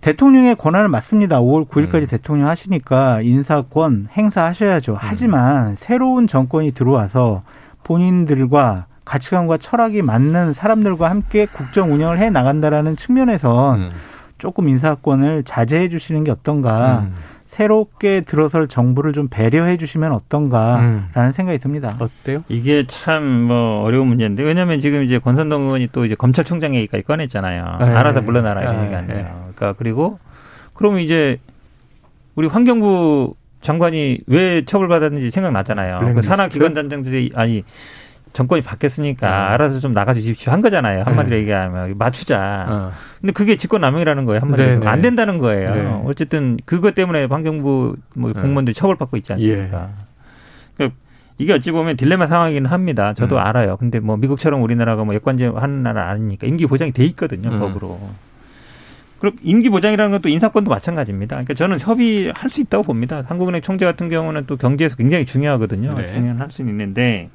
대통령의 0.00 0.56
권한을 0.56 0.88
맞습니다. 0.88 1.40
5월 1.40 1.68
9일까지 1.68 2.02
음. 2.02 2.06
대통령 2.06 2.48
하시니까 2.48 3.22
인사권 3.22 4.08
행사하셔야죠. 4.12 4.96
하지만 4.98 5.76
새로운 5.76 6.26
정권이 6.26 6.72
들어와서 6.72 7.42
본인들과 7.84 8.86
가치관과 9.04 9.56
철학이 9.58 10.02
맞는 10.02 10.52
사람들과 10.52 11.08
함께 11.10 11.46
국정 11.46 11.92
운영을 11.92 12.18
해 12.18 12.28
나간다라는 12.30 12.96
측면에선 12.96 13.80
음. 13.80 13.90
조금 14.36 14.68
인사권을 14.68 15.44
자제해 15.44 15.88
주시는 15.88 16.24
게 16.24 16.30
어떤가. 16.30 17.00
음. 17.08 17.14
새롭게 17.48 18.20
들어설 18.20 18.68
정부를 18.68 19.14
좀 19.14 19.28
배려해 19.28 19.78
주시면 19.78 20.12
어떤가라는 20.12 21.08
음. 21.16 21.32
생각이 21.32 21.58
듭니다. 21.58 21.96
어때요? 21.98 22.44
이게 22.48 22.86
참 22.86 23.24
뭐 23.48 23.80
어려운 23.84 24.06
문제인데 24.08 24.42
왜냐하면 24.42 24.80
지금 24.80 25.02
이제 25.02 25.18
권선동 25.18 25.62
의원이 25.62 25.88
또 25.92 26.04
이제 26.04 26.14
검찰총장 26.14 26.74
얘기까지 26.74 27.04
꺼냈잖아요. 27.04 27.78
네. 27.80 27.86
알아서 27.86 28.20
물러나라 28.20 28.60
이런 28.60 28.76
네. 28.76 28.82
얘기가 28.82 28.98
아니에요. 28.98 29.50
그러니까 29.56 29.72
그리고 29.78 30.18
그러면 30.74 31.00
이제 31.00 31.38
우리 32.34 32.46
환경부 32.48 33.34
장관이 33.60 34.20
왜 34.26 34.64
처벌받았는지 34.64 35.30
생각나잖아요. 35.30 35.98
그 35.98 36.04
블랙리스트? 36.04 36.28
산하 36.28 36.48
기관 36.48 36.74
단장들이 36.74 37.32
아니 37.34 37.64
정권이 38.32 38.62
바뀌었으니까 38.62 39.28
네. 39.28 39.34
알아서 39.34 39.80
좀 39.80 39.92
나가주십시오 39.92 40.52
한 40.52 40.60
거잖아요. 40.60 41.02
한마디로 41.02 41.34
네. 41.34 41.42
얘기하면 41.42 41.94
맞추자. 41.98 42.66
어. 42.68 42.92
근데 43.20 43.32
그게 43.32 43.56
직권남용이라는 43.56 44.24
거예요. 44.26 44.40
한마디로 44.40 44.68
네네. 44.68 44.86
안 44.86 45.00
된다는 45.00 45.38
거예요. 45.38 45.74
네. 45.74 46.02
어쨌든 46.06 46.56
그것 46.64 46.94
때문에 46.94 47.24
환경부 47.24 47.96
뭐 48.16 48.32
네. 48.32 48.40
공무원들이 48.40 48.74
처벌받고 48.74 49.16
있지 49.16 49.32
않습니까? 49.32 49.90
예. 49.90 50.04
그러니까 50.76 50.98
이게 51.38 51.52
어찌 51.52 51.70
보면 51.72 51.96
딜레마 51.96 52.26
상황이긴 52.26 52.66
합니다. 52.66 53.14
저도 53.14 53.36
음. 53.36 53.40
알아요. 53.40 53.76
근데 53.76 53.98
뭐 53.98 54.16
미국처럼 54.16 54.62
우리나라가 54.62 55.04
뭐 55.04 55.14
여권제 55.14 55.46
하는 55.46 55.82
나라 55.82 56.10
아니니까 56.10 56.46
임기 56.46 56.66
보장이 56.66 56.92
돼 56.92 57.04
있거든요. 57.06 57.50
음. 57.50 57.58
법으로. 57.58 57.98
그리고 59.20 59.36
임기 59.42 59.68
보장이라는 59.70 60.10
것도 60.12 60.28
인사권도 60.28 60.70
마찬가지입니다. 60.70 61.34
그러니까 61.36 61.54
저는 61.54 61.80
협의할 61.80 62.50
수 62.50 62.60
있다고 62.60 62.84
봅니다. 62.84 63.24
한국은행 63.26 63.60
총재 63.62 63.84
같은 63.84 64.08
경우는 64.08 64.44
또 64.46 64.56
경제에서 64.56 64.96
굉장히 64.96 65.24
중요하거든요. 65.24 65.94
네. 65.94 66.06
중요할 66.06 66.50
수 66.50 66.62
있는데 66.62 67.28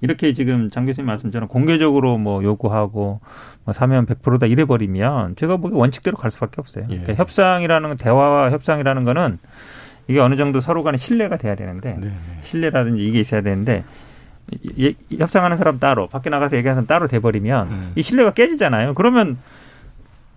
이렇게 0.00 0.32
지금 0.32 0.70
장 0.70 0.86
교수님 0.86 1.06
말씀처럼 1.06 1.48
공개적으로 1.48 2.18
뭐 2.18 2.42
요구하고 2.44 3.20
뭐 3.64 3.72
사면 3.74 4.06
100%다 4.06 4.46
이래 4.46 4.64
버리면 4.64 5.34
제가 5.36 5.56
보기 5.56 5.74
원칙대로 5.74 6.16
갈 6.16 6.30
수밖에 6.30 6.56
없어요. 6.58 6.84
예. 6.90 6.98
그러니까 6.98 7.14
협상이라는 7.14 7.88
건 7.88 7.96
대화와 7.96 8.50
협상이라는 8.52 9.04
거는 9.04 9.38
이게 10.06 10.20
어느 10.20 10.36
정도 10.36 10.60
서로 10.60 10.82
간에 10.82 10.98
신뢰가 10.98 11.38
돼야 11.38 11.54
되는데 11.54 11.96
네. 11.98 12.12
신뢰라든지 12.42 13.02
이게 13.02 13.20
있어야 13.20 13.40
되는데 13.40 13.84
이- 14.76 14.94
이- 15.08 15.16
협상하는 15.18 15.56
사람 15.56 15.78
따로 15.78 16.06
밖에 16.06 16.28
나가서 16.28 16.56
얘기하는 16.56 16.82
사람 16.82 16.86
따로 16.86 17.08
돼버리면 17.08 17.66
음. 17.68 17.92
이 17.96 18.02
신뢰가 18.02 18.32
깨지잖아요. 18.34 18.92
그러면 18.94 19.38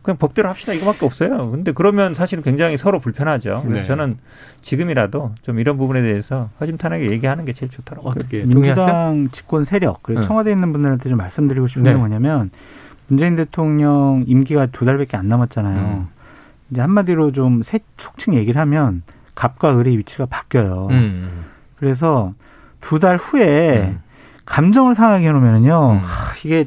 그냥 0.08 0.18
법대로 0.18 0.48
합시다 0.48 0.72
이거밖에 0.72 1.06
없어요. 1.06 1.52
근데 1.52 1.74
그러면 1.74 2.14
사실은 2.14 2.42
굉장히 2.42 2.78
서로 2.78 2.98
불편하죠. 2.98 3.64
그래서 3.68 3.80
네. 3.80 3.84
저는 3.88 4.18
지금이라도 4.62 5.36
좀 5.42 5.60
이런 5.60 5.78
부분에 5.78 6.02
대해서 6.02 6.50
허심탄회하게 6.62 7.12
얘기하는 7.12 7.44
게 7.44 7.52
제일 7.52 7.70
좋더라고요. 7.70 8.12
어떻게? 8.12 8.44
민주당 8.46 9.28
집권 9.34 9.66
세력 9.66 10.02
그리고 10.04 10.22
네. 10.22 10.28
청와대에 10.28 10.54
있는 10.54 10.72
분들한테 10.72 11.10
좀 11.10 11.18
말씀드리고 11.18 11.68
싶은 11.68 11.84
게 11.84 11.90
네. 11.92 11.98
뭐냐면 11.98 12.52
문재인 13.10 13.36
대통령 13.36 14.24
임기가 14.28 14.68
두 14.68 14.86
달밖에 14.86 15.18
안 15.18 15.28
남았잖아요. 15.28 15.78
음. 15.78 16.08
이제 16.72 16.80
한마디로 16.80 17.34
좀 17.34 17.62
세- 17.64 17.80
속칭 17.98 18.34
얘기를 18.36 18.62
하면 18.62 19.02
갑과 19.36 19.78
을의 19.78 19.98
위치가 19.98 20.26
바뀌어요. 20.26 20.88
음. 20.90 21.44
그래서 21.78 22.34
두 22.80 23.00
달 23.00 23.18
후에 23.18 23.90
음. 23.90 24.00
감정을 24.46 24.96
상하게 24.96 25.28
해놓으면요 25.28 25.92
음. 25.92 25.98
하, 25.98 26.34
이게 26.46 26.66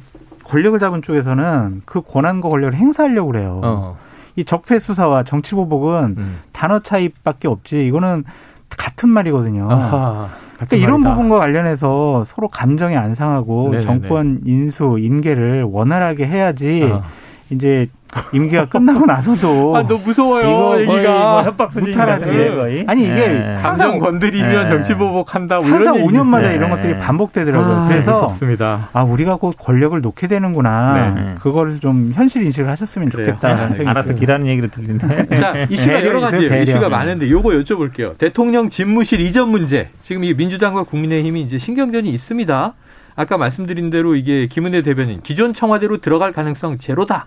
권력을 0.50 0.76
잡은 0.80 1.00
쪽에서는 1.00 1.82
그 1.84 2.02
권한과 2.02 2.48
권력을 2.48 2.74
행사하려고 2.74 3.30
그래요. 3.30 3.60
어. 3.62 3.96
이 4.34 4.44
적폐 4.44 4.80
수사와 4.80 5.22
정치 5.22 5.54
보복은 5.54 6.16
음. 6.18 6.38
단어 6.52 6.80
차이밖에 6.80 7.46
없지 7.46 7.86
이거는 7.86 8.24
같은 8.68 9.08
말이거든요. 9.08 9.70
아하. 9.70 10.28
그러니까 10.56 10.76
이런 10.76 11.02
부분과 11.02 11.38
관련해서 11.38 12.24
서로 12.24 12.48
감정이 12.48 12.96
안 12.96 13.14
상하고 13.14 13.70
네네네. 13.70 13.80
정권 13.80 14.40
인수 14.44 14.98
인계를 14.98 15.62
원활하게 15.62 16.26
해야지 16.26 16.82
어. 16.82 17.02
이제 17.50 17.88
임기가 18.32 18.66
끝나고 18.66 19.06
나서도 19.06 19.74
아, 19.76 19.82
너무 19.82 20.00
무서워요. 20.04 20.80
이거 20.80 20.80
얘기가. 20.80 21.12
뭐 21.12 21.42
협박 21.42 21.70
거의. 21.70 22.84
아니, 22.88 23.02
이게 23.02 23.16
예. 23.16 23.58
감정 23.62 23.98
건드리면 23.98 24.64
예. 24.64 24.68
정치 24.68 24.94
보복한다. 24.94 25.60
뭐 25.60 25.68
항상 25.70 25.96
이런 25.96 26.08
5년마다 26.08 26.42
네. 26.42 26.54
이런 26.54 26.70
것들이 26.70 26.98
반복되더라고요. 26.98 27.86
그래서 27.88 28.12
무섭습니다. 28.12 28.88
아 28.92 29.02
우리가 29.02 29.36
곧 29.36 29.56
권력을 29.58 30.00
놓게 30.00 30.26
되는구나. 30.28 31.12
네. 31.14 31.34
그거를 31.40 31.78
좀 31.80 32.12
현실 32.14 32.44
인식을 32.44 32.68
하셨으면 32.70 33.08
그래요. 33.10 33.28
좋겠다라는 33.28 33.76
생각이 33.76 33.88
알아서. 33.88 34.14
기라는 34.14 34.46
얘기를 34.46 34.68
들리네. 34.68 35.26
자, 35.38 35.66
이슈가 35.68 35.96
배려 35.96 36.08
여러 36.08 36.20
가지예요. 36.20 36.48
배려. 36.50 36.62
이슈가 36.62 36.88
많은데 36.88 37.30
요거 37.30 37.50
여쭤볼게요. 37.50 38.18
대통령 38.18 38.70
집무실 38.70 39.20
이전 39.20 39.50
문제. 39.50 39.90
지금 40.02 40.24
이 40.24 40.34
민주당과 40.34 40.84
국민의힘이 40.84 41.42
이제 41.42 41.58
신경전이 41.58 42.10
있습니다. 42.10 42.74
아까 43.16 43.36
말씀드린 43.36 43.90
대로 43.90 44.14
이게 44.14 44.46
김은혜 44.46 44.82
대변인 44.82 45.20
기존 45.22 45.52
청와대로 45.52 45.98
들어갈 45.98 46.32
가능성 46.32 46.78
제로다. 46.78 47.26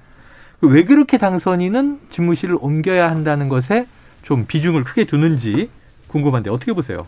왜 0.67 0.83
그렇게 0.85 1.17
당선인은 1.17 1.99
집무실을 2.09 2.57
옮겨야 2.59 3.09
한다는 3.09 3.49
것에 3.49 3.85
좀 4.21 4.45
비중을 4.47 4.83
크게 4.83 5.05
두는지 5.05 5.69
궁금한데 6.07 6.49
어떻게 6.49 6.73
보세요? 6.73 7.05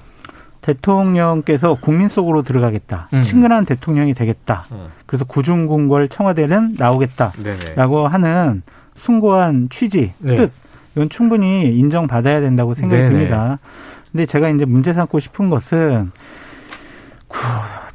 대통령께서 0.62 1.76
국민 1.80 2.08
속으로 2.08 2.42
들어가겠다. 2.42 3.10
음. 3.14 3.22
친근한 3.22 3.66
대통령이 3.66 4.14
되겠다. 4.14 4.66
어. 4.72 4.90
그래서 5.06 5.24
구중궁궐 5.26 6.08
청와대는 6.08 6.76
나오겠다라고 6.78 7.44
네네. 7.44 8.08
하는 8.10 8.64
숭고한 8.96 9.68
취지, 9.70 10.14
네. 10.20 10.36
뜻 10.38 10.52
이건 10.96 11.10
충분히 11.10 11.78
인정받아야 11.78 12.42
된다고 12.42 12.74
생각이 12.74 13.04
네네. 13.04 13.12
듭니다. 13.14 13.60
근데 14.12 14.26
제가 14.26 14.50
이제 14.50 14.66
문제 14.66 14.92
삼고 14.94 15.20
싶은 15.20 15.50
것은 15.50 16.12
구- 17.28 17.40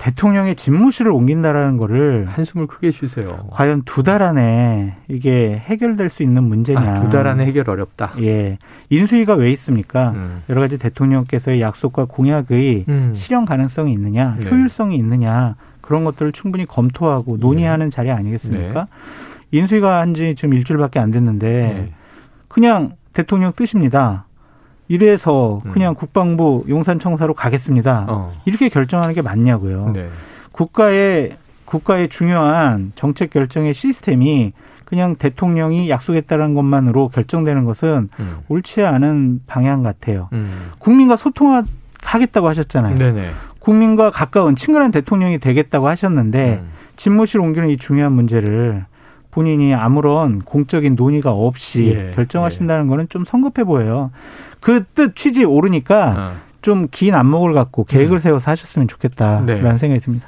대통령의 0.01 0.55
집무실을 0.55 1.13
옮긴다라는 1.13 1.77
거를 1.77 2.25
한숨을 2.27 2.67
크게 2.67 2.91
쉬세요. 2.91 3.47
과연 3.51 3.83
두 3.85 4.03
달 4.03 4.23
안에 4.23 4.97
이게 5.09 5.59
해결될 5.67 6.09
수 6.09 6.23
있는 6.23 6.43
문제냐? 6.45 6.81
아, 6.81 6.95
두달 6.95 7.27
안에 7.27 7.45
해결 7.45 7.69
어렵다. 7.69 8.15
예, 8.23 8.57
인수위가 8.89 9.35
왜 9.35 9.53
있습니까? 9.53 10.13
음. 10.13 10.43
여러 10.49 10.63
가지 10.63 10.79
대통령께서의 10.79 11.61
약속과 11.61 12.07
공약의 12.07 12.87
음. 12.89 13.13
실현 13.15 13.45
가능성이 13.45 13.93
있느냐, 13.93 14.37
네. 14.39 14.49
효율성이 14.49 14.97
있느냐 14.97 15.57
그런 15.83 16.05
것들을 16.05 16.33
충분히 16.33 16.65
검토하고 16.65 17.37
논의하는 17.37 17.91
네. 17.91 17.95
자리 17.95 18.11
아니겠습니까? 18.11 18.87
인수위가 19.53 20.01
한 20.01 20.15
지 20.15 20.35
지금 20.35 20.55
일주일밖에 20.55 20.99
안 20.99 21.11
됐는데 21.11 21.47
네. 21.49 21.93
그냥 22.49 22.93
대통령 23.13 23.53
뜻입니다. 23.53 24.25
이래서 24.91 25.63
음. 25.67 25.71
그냥 25.71 25.95
국방부 25.95 26.65
용산청사로 26.69 27.35
가겠습니다. 27.35 28.07
어. 28.09 28.33
이렇게 28.45 28.69
결정하는 28.69 29.15
게 29.15 29.23
맞냐고요. 29.23 29.93
네. 29.95 30.09
국가의 30.51 31.31
국가의 31.65 32.09
중요한 32.09 32.91
정책 32.97 33.31
결정의 33.31 33.73
시스템이 33.73 34.53
그냥 34.85 35.15
대통령이 35.15 35.89
약속했다는 35.89 36.55
것만으로 36.55 37.07
결정되는 37.11 37.65
것은 37.67 38.09
음. 38.19 38.39
옳지 38.49 38.83
않은 38.83 39.43
방향 39.47 39.85
같아요. 39.85 40.29
음. 40.33 40.73
국민과 40.81 41.15
소통하겠다고 41.15 42.49
하셨잖아요. 42.49 42.97
네네. 42.97 43.31
국민과 43.61 44.11
가까운 44.11 44.57
친근한 44.57 44.91
대통령이 44.91 45.39
되겠다고 45.39 45.87
하셨는데 45.87 46.63
음. 46.65 46.71
집무실 46.97 47.39
옮기는 47.39 47.69
이 47.69 47.77
중요한 47.77 48.13
문제를 48.13 48.87
본인이 49.31 49.75
아무런 49.75 50.41
공적인 50.41 50.95
논의가 50.95 51.33
없이 51.33 51.95
예, 51.95 52.13
결정하신다는 52.15 52.87
거는 52.89 53.09
좀 53.09 53.25
성급해 53.25 53.65
보여요. 53.65 54.11
그 54.61 54.85
뜻 54.95 55.17
취지 55.17 55.45
오르니까 55.45 56.15
어. 56.17 56.33
좀긴 56.63 57.15
안목을 57.15 57.55
갖고 57.55 57.85
계획을 57.85 58.21
세워서 58.21 58.51
하셨으면 58.51 58.89
좋겠다라는 58.89 59.47
네. 59.47 59.79
생각이 59.79 60.01
듭니다. 60.01 60.27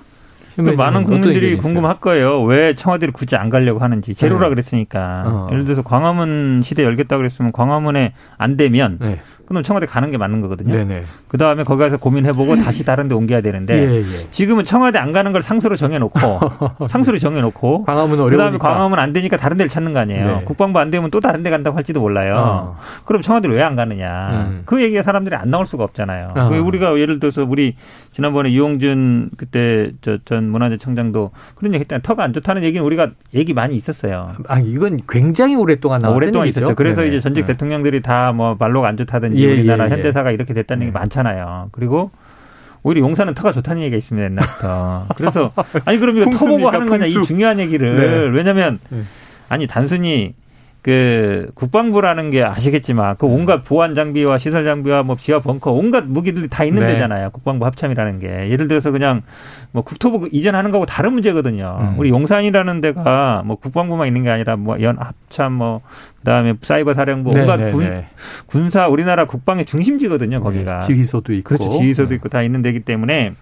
그 0.56 0.61
많은 0.61 1.04
국민들이? 1.04 1.56
궁금할 1.56 2.00
거예요. 2.00 2.42
왜 2.42 2.75
청와대를 2.75 3.12
굳이 3.12 3.37
안 3.37 3.49
가려고 3.49 3.80
하는지. 3.80 4.14
제로라 4.14 4.44
네. 4.44 4.49
그랬으니까. 4.50 5.23
어. 5.26 5.49
예를 5.50 5.64
들어서 5.64 5.82
광화문 5.82 6.61
시대 6.62 6.85
열겠다 6.85 7.16
그랬으면 7.16 7.52
광화문에 7.52 8.12
안 8.37 8.56
되면 8.56 8.99
네. 9.00 9.21
그럼 9.52 9.62
청와대 9.62 9.87
가는 9.87 10.11
게 10.11 10.16
맞는 10.18 10.40
거거든요. 10.40 10.73
네네. 10.75 11.04
그 11.28 11.38
다음에 11.38 11.62
거기 11.64 11.80
가서 11.80 11.97
고민해보고 11.99 12.56
다시 12.56 12.85
다른 12.87 13.09
데 13.09 13.14
옮겨야 13.14 13.40
되는데 13.42 13.75
예, 13.75 13.97
예. 13.99 14.30
지금은 14.30 14.64
청와대 14.64 14.99
안 14.99 15.12
가는 15.12 15.32
걸 15.32 15.42
상수로 15.42 15.76
정해놓고 15.76 16.18
상수로 16.88 17.18
정해놓고 17.18 17.82
광화문 17.82 18.16
그 18.16 18.23
어려우니까. 18.25 18.44
다음에 18.44 18.59
광화문 18.59 18.99
안 18.99 19.12
되니까 19.12 19.37
다른 19.37 19.56
데를 19.56 19.68
찾는 19.68 19.92
거 19.92 20.00
아니에요. 20.00 20.26
네. 20.38 20.44
국방부 20.44 20.78
안 20.78 20.90
되면 20.90 21.11
또 21.11 21.21
다른 21.21 21.42
데 21.42 21.50
간다고 21.50 21.76
할지도 21.76 22.00
몰라요. 22.00 22.35
어. 22.38 22.76
그럼 23.04 23.23
청와대를 23.23 23.56
왜 23.56 23.62
안 23.62 23.76
가느냐. 23.76 24.47
음. 24.50 24.62
그 24.66 24.82
얘기가 24.82 25.02
사람들이 25.02 25.37
안 25.37 25.49
나올 25.50 25.66
수가 25.66 25.85
없잖아요. 25.85 26.32
어. 26.37 26.49
그 26.49 26.56
우리가 26.59 26.99
예를 26.99 27.21
들어서 27.21 27.44
우리 27.49 27.76
지난번에 28.12 28.50
이용준 28.50 29.31
그때 29.37 29.90
저 30.02 30.19
전 30.25 30.49
문화재 30.50 30.76
청장도 30.76 31.31
그런 31.54 31.73
얘기 31.75 31.81
했잖아요. 31.81 32.02
터가 32.02 32.23
안 32.25 32.33
좋다는 32.33 32.62
얘기는 32.62 32.85
우리가 32.85 33.11
얘기 33.35 33.54
많이 33.54 33.75
있었어요. 33.75 34.33
아, 34.49 34.59
이건 34.61 35.00
굉장히 35.09 35.54
오랫동안 35.57 36.00
나왔던 36.02 36.16
오랫동안 36.16 36.47
얘기죠. 36.47 36.61
있었죠. 36.61 36.75
그래서 36.75 37.00
네네. 37.02 37.09
이제 37.16 37.21
전직 37.21 37.47
네. 37.47 37.52
대통령들이 37.52 38.02
다 38.02 38.33
뭐 38.33 38.57
말로가 38.59 38.88
안 38.88 38.97
좋다든지 38.97 39.42
예, 39.42 39.52
우리나라 39.52 39.85
예, 39.85 39.88
예. 39.90 39.95
현대사가 39.95 40.31
이렇게 40.31 40.52
됐다는 40.54 40.83
얘기 40.87 40.92
네. 40.92 40.99
많잖아요. 40.99 41.69
그리고 41.73 42.11
오히려 42.83 43.00
용산은 43.02 43.35
터가 43.35 43.52
좋다는 43.52 43.81
얘기가 43.83 43.97
있습니다 43.97 44.25
옛날부터. 44.26 45.07
그래서 45.16 45.52
아니 45.87 45.99
그럼 45.99 46.16
이거 46.19 46.31
터보고 46.31 46.69
하는 46.69 46.87
거냐 46.88 47.07
이. 47.07 47.12
중요한 47.25 47.59
얘기를 47.61 47.97
네. 47.97 48.37
왜냐하면 48.37 48.78
네. 48.90 49.02
아니 49.49 49.66
단순히 49.66 50.35
그 50.82 51.48
국방부라는 51.54 52.30
게 52.32 52.42
아시겠지만 52.42 53.14
그 53.16 53.24
온갖 53.26 53.62
보안 53.62 53.94
장비와 53.94 54.36
시설 54.38 54.64
장비와 54.64 55.04
뭐 55.04 55.16
지하 55.16 55.38
벙커 55.38 55.70
온갖 55.70 56.04
무기들이 56.06 56.48
다 56.48 56.64
있는 56.64 56.84
네. 56.84 56.94
데잖아요. 56.94 57.30
국방부 57.30 57.64
합참이라는 57.66 58.18
게 58.18 58.50
예를 58.50 58.66
들어서 58.66 58.90
그냥 58.90 59.22
뭐 59.70 59.84
국토부 59.84 60.28
이전하는 60.32 60.72
거하고 60.72 60.84
다른 60.84 61.12
문제거든요. 61.12 61.78
음. 61.80 61.94
우리 61.98 62.10
용산이라는 62.10 62.80
데가 62.80 63.42
뭐 63.46 63.56
국방부만 63.56 64.08
있는 64.08 64.24
게 64.24 64.30
아니라 64.30 64.56
뭐 64.56 64.76
연 64.82 64.98
합참 64.98 65.52
뭐 65.52 65.80
그다음에 66.18 66.54
사이버 66.60 66.94
사령부 66.94 67.30
온갖 67.30 67.58
네, 67.58 67.66
네, 67.66 67.70
군, 67.70 67.84
네. 67.88 68.06
군사 68.46 68.88
우리나라 68.88 69.26
국방의 69.26 69.64
중심지거든요. 69.64 70.42
거기가 70.42 70.80
네, 70.80 70.86
지휘소도 70.86 71.32
있고. 71.34 71.56
그렇죠. 71.56 71.70
지휘소도 71.70 72.08
네. 72.08 72.14
있고 72.16 72.28
다 72.28 72.42
있는 72.42 72.60
데기 72.62 72.80
때문에 72.80 73.34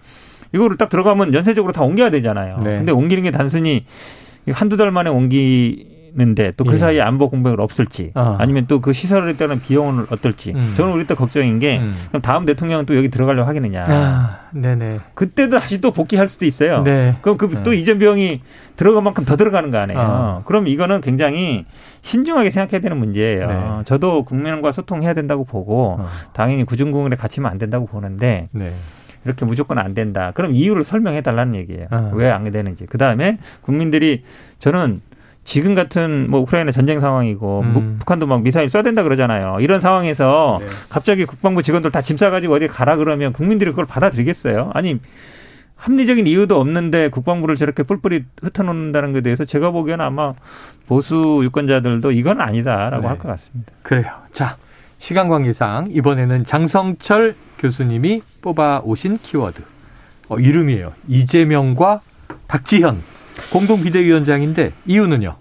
이거를 0.52 0.76
딱 0.76 0.90
들어가면 0.90 1.32
연쇄적으로 1.32 1.72
다 1.72 1.82
옮겨야 1.84 2.10
되잖아요. 2.10 2.58
네. 2.62 2.76
근데 2.76 2.92
옮기는 2.92 3.22
게 3.22 3.30
단순히 3.30 3.80
한두 4.52 4.76
달 4.76 4.90
만에 4.90 5.08
옮기 5.08 5.99
는데 6.12 6.50
또그 6.56 6.74
예. 6.74 6.78
사이에 6.78 7.00
안보 7.00 7.30
공백을 7.30 7.60
없을지 7.60 8.10
아. 8.14 8.36
아니면 8.38 8.66
또 8.66 8.80
그 8.80 8.92
시설에 8.92 9.34
따른 9.34 9.60
비용은 9.60 10.06
어떨지 10.10 10.52
음. 10.52 10.74
저는 10.76 10.94
우리 10.94 11.06
때 11.06 11.14
걱정인 11.14 11.58
게 11.58 11.78
음. 11.78 11.94
그럼 12.08 12.22
다음 12.22 12.46
대통령은 12.46 12.86
또 12.86 12.96
여기 12.96 13.08
들어가려고 13.10 13.48
하겠느냐. 13.48 13.84
아, 13.88 14.40
네네. 14.52 15.00
그때도 15.14 15.58
다시 15.58 15.80
또 15.80 15.90
복귀할 15.90 16.28
수도 16.28 16.44
있어요. 16.46 16.82
네. 16.82 17.14
그럼 17.20 17.36
그또 17.36 17.70
네. 17.70 17.76
이전 17.76 17.98
비용이 17.98 18.40
들어간 18.76 19.04
만큼 19.04 19.24
더 19.24 19.36
들어가는 19.36 19.70
거 19.70 19.78
아니에요. 19.78 20.00
아. 20.00 20.42
그럼 20.46 20.66
이거는 20.66 21.02
굉장히 21.02 21.66
신중하게 22.02 22.50
생각해야 22.50 22.80
되는 22.80 22.96
문제예요. 22.96 23.46
네. 23.46 23.84
저도 23.84 24.24
국민과 24.24 24.72
소통해야 24.72 25.12
된다고 25.14 25.44
보고 25.44 25.98
어. 26.00 26.08
당연히 26.32 26.64
구중궁을에 26.64 27.16
갇히면 27.16 27.50
안 27.50 27.58
된다고 27.58 27.86
보는데 27.86 28.48
네. 28.52 28.72
이렇게 29.24 29.44
무조건 29.44 29.78
안 29.78 29.92
된다. 29.92 30.32
그럼 30.34 30.54
이유를 30.54 30.82
설명해 30.84 31.20
달라는 31.20 31.54
얘기예요. 31.56 31.86
아. 31.90 32.10
왜안 32.14 32.50
되는지. 32.50 32.86
그 32.86 32.96
다음에 32.96 33.38
국민들이 33.60 34.24
저는 34.58 35.00
지금 35.50 35.74
같은 35.74 36.28
뭐 36.30 36.38
우크라이나 36.42 36.70
전쟁 36.70 37.00
상황이고 37.00 37.60
음. 37.62 37.72
무- 37.72 37.98
북한도 37.98 38.28
막 38.28 38.42
미사일 38.42 38.68
쏴야 38.68 38.84
된다 38.84 39.02
그러잖아요. 39.02 39.56
이런 39.60 39.80
상황에서 39.80 40.58
네. 40.60 40.66
갑자기 40.88 41.24
국방부 41.24 41.60
직원들 41.60 41.90
다 41.90 42.02
짐 42.02 42.16
싸가지고 42.16 42.54
어디 42.54 42.68
가라 42.68 42.94
그러면 42.94 43.32
국민들이 43.32 43.70
그걸 43.70 43.84
받아들이겠어요? 43.84 44.70
아니 44.74 45.00
합리적인 45.74 46.28
이유도 46.28 46.60
없는데 46.60 47.08
국방부를 47.08 47.56
저렇게 47.56 47.82
뿔뿔이 47.82 48.20
흩어놓는다는 48.42 49.10
것에 49.12 49.22
대해서 49.22 49.44
제가 49.44 49.72
보기에는 49.72 50.04
아마 50.04 50.34
보수 50.86 51.40
유권자들도 51.42 52.12
이건 52.12 52.40
아니다라고 52.40 53.02
네. 53.02 53.08
할것 53.08 53.26
같습니다. 53.26 53.72
그래요. 53.82 54.12
자, 54.32 54.56
시간 54.98 55.26
관계상 55.28 55.88
이번에는 55.90 56.44
장성철 56.44 57.34
교수님이 57.58 58.22
뽑아 58.40 58.82
오신 58.84 59.18
키워드. 59.22 59.62
어, 60.28 60.38
이름이에요. 60.38 60.92
이재명과 61.08 62.02
박지현 62.46 63.02
공동 63.52 63.82
비대위원장인데 63.82 64.72
이유는요? 64.86 65.34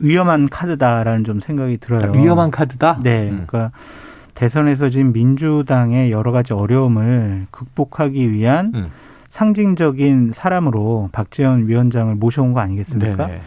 위험한 0.00 0.48
카드다라는 0.48 1.24
좀 1.24 1.40
생각이 1.40 1.76
들어요. 1.78 2.12
위험한 2.16 2.50
카드다. 2.50 3.00
네, 3.02 3.28
음. 3.30 3.44
그러니까 3.46 3.72
대선에서 4.34 4.88
지금 4.90 5.12
민주당의 5.12 6.10
여러 6.10 6.32
가지 6.32 6.52
어려움을 6.54 7.46
극복하기 7.50 8.32
위한 8.32 8.72
음. 8.74 8.86
상징적인 9.28 10.32
사람으로 10.34 11.10
박지원 11.12 11.68
위원장을 11.68 12.14
모셔온 12.14 12.52
거 12.52 12.60
아니겠습니까? 12.60 13.26
네네. 13.26 13.40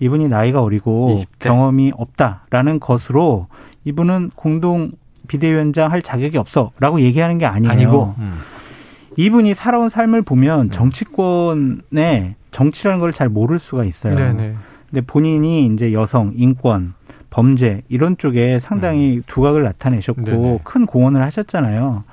이분이 0.00 0.28
나이가 0.28 0.62
어리고 0.62 1.14
20대. 1.14 1.26
경험이 1.40 1.92
없다라는 1.94 2.80
것으로 2.80 3.46
이분은 3.84 4.30
공동 4.34 4.92
비대위원장 5.28 5.92
할 5.92 6.02
자격이 6.02 6.36
없어라고 6.36 7.00
얘기하는 7.02 7.38
게 7.38 7.46
아니에요. 7.46 7.72
아니고. 7.72 8.14
음. 8.18 8.34
이분이 9.16 9.54
살아온 9.54 9.88
삶을 9.88 10.22
보면 10.22 10.60
음. 10.60 10.70
정치권의 10.70 12.34
정치라는 12.50 13.00
걸 13.00 13.12
잘 13.12 13.28
모를 13.28 13.58
수가 13.58 13.84
있어요. 13.84 14.14
네네. 14.14 14.54
근데 14.90 15.00
본인이 15.06 15.66
이제 15.66 15.92
여성, 15.92 16.32
인권, 16.34 16.94
범죄 17.30 17.82
이런 17.88 18.16
쪽에 18.18 18.58
상당히 18.58 19.20
두각을 19.26 19.62
나타내셨고 19.62 20.20
음. 20.20 20.24
네네. 20.24 20.60
큰 20.64 20.86
공헌을 20.86 21.22
하셨잖아요. 21.22 22.04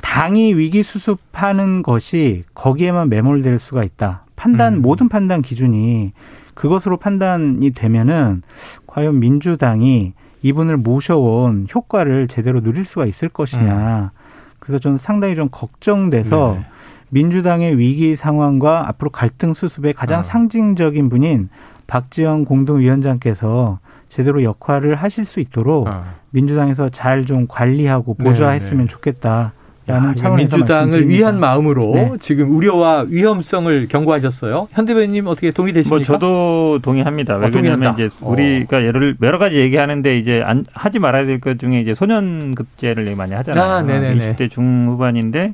당이 0.00 0.54
위기 0.54 0.82
수습하는 0.82 1.82
것이 1.82 2.44
거기에만 2.54 3.08
매몰될 3.08 3.58
수가 3.58 3.84
있다. 3.84 4.24
판단 4.36 4.74
음. 4.74 4.82
모든 4.82 5.08
판단 5.08 5.40
기준이 5.40 6.12
그것으로 6.54 6.96
판단이 6.98 7.70
되면은 7.70 8.42
과연 8.86 9.18
민주당이 9.18 10.12
이분을 10.42 10.76
모셔온 10.76 11.66
효과를 11.74 12.28
제대로 12.28 12.60
누릴 12.60 12.84
수가 12.84 13.06
있을 13.06 13.28
것이냐. 13.28 14.10
그래서 14.58 14.78
저는 14.78 14.98
상당히 14.98 15.34
좀 15.36 15.48
걱정돼서 15.50 16.50
음. 16.50 16.54
네네. 16.54 16.66
민주당의 17.14 17.78
위기 17.78 18.16
상황과 18.16 18.88
앞으로 18.88 19.10
갈등 19.10 19.54
수습의 19.54 19.92
가장 19.94 20.20
아. 20.20 20.22
상징적인 20.24 21.08
분인 21.08 21.48
박지원 21.86 22.44
공동위원장께서 22.44 23.78
제대로 24.08 24.42
역할을 24.42 24.96
하실 24.96 25.24
수 25.24 25.38
있도록 25.38 25.86
아. 25.86 26.14
민주당에서 26.30 26.88
잘 26.90 27.24
좀 27.24 27.46
관리하고 27.48 28.16
네, 28.18 28.24
보좌했으면 28.24 28.86
네. 28.86 28.88
좋겠다 28.90 29.52
라는 29.86 30.10
야, 30.10 30.14
차원에서 30.14 30.56
민주당을. 30.56 31.08
위한 31.08 31.38
마음으로 31.38 31.92
네. 31.94 32.10
지금 32.18 32.50
우려와 32.50 33.04
위험성을 33.08 33.86
경고하셨어요. 33.88 34.66
현 34.72 34.84
대변인 34.84 35.26
어떻게 35.28 35.50
동의되십니까? 35.52 35.94
뭐 35.96 36.02
저도 36.02 36.80
동의합니다. 36.82 37.36
왜 37.36 37.46
어, 37.46 37.50
동의한다. 37.50 37.92
이제 37.92 38.08
우리가 38.20 38.82
예를 38.82 39.16
여러 39.22 39.38
가지 39.38 39.56
얘기하는데 39.58 40.18
이제 40.18 40.42
안, 40.44 40.64
하지 40.72 40.98
말아야 40.98 41.26
될 41.26 41.38
것 41.38 41.58
중에 41.60 41.80
이제 41.80 41.94
소년급제를 41.94 43.14
많이 43.14 43.34
하잖아요. 43.34 43.62
아, 43.62 43.82
네네네. 43.82 44.34
20대 44.36 44.50
중후반인데 44.50 45.52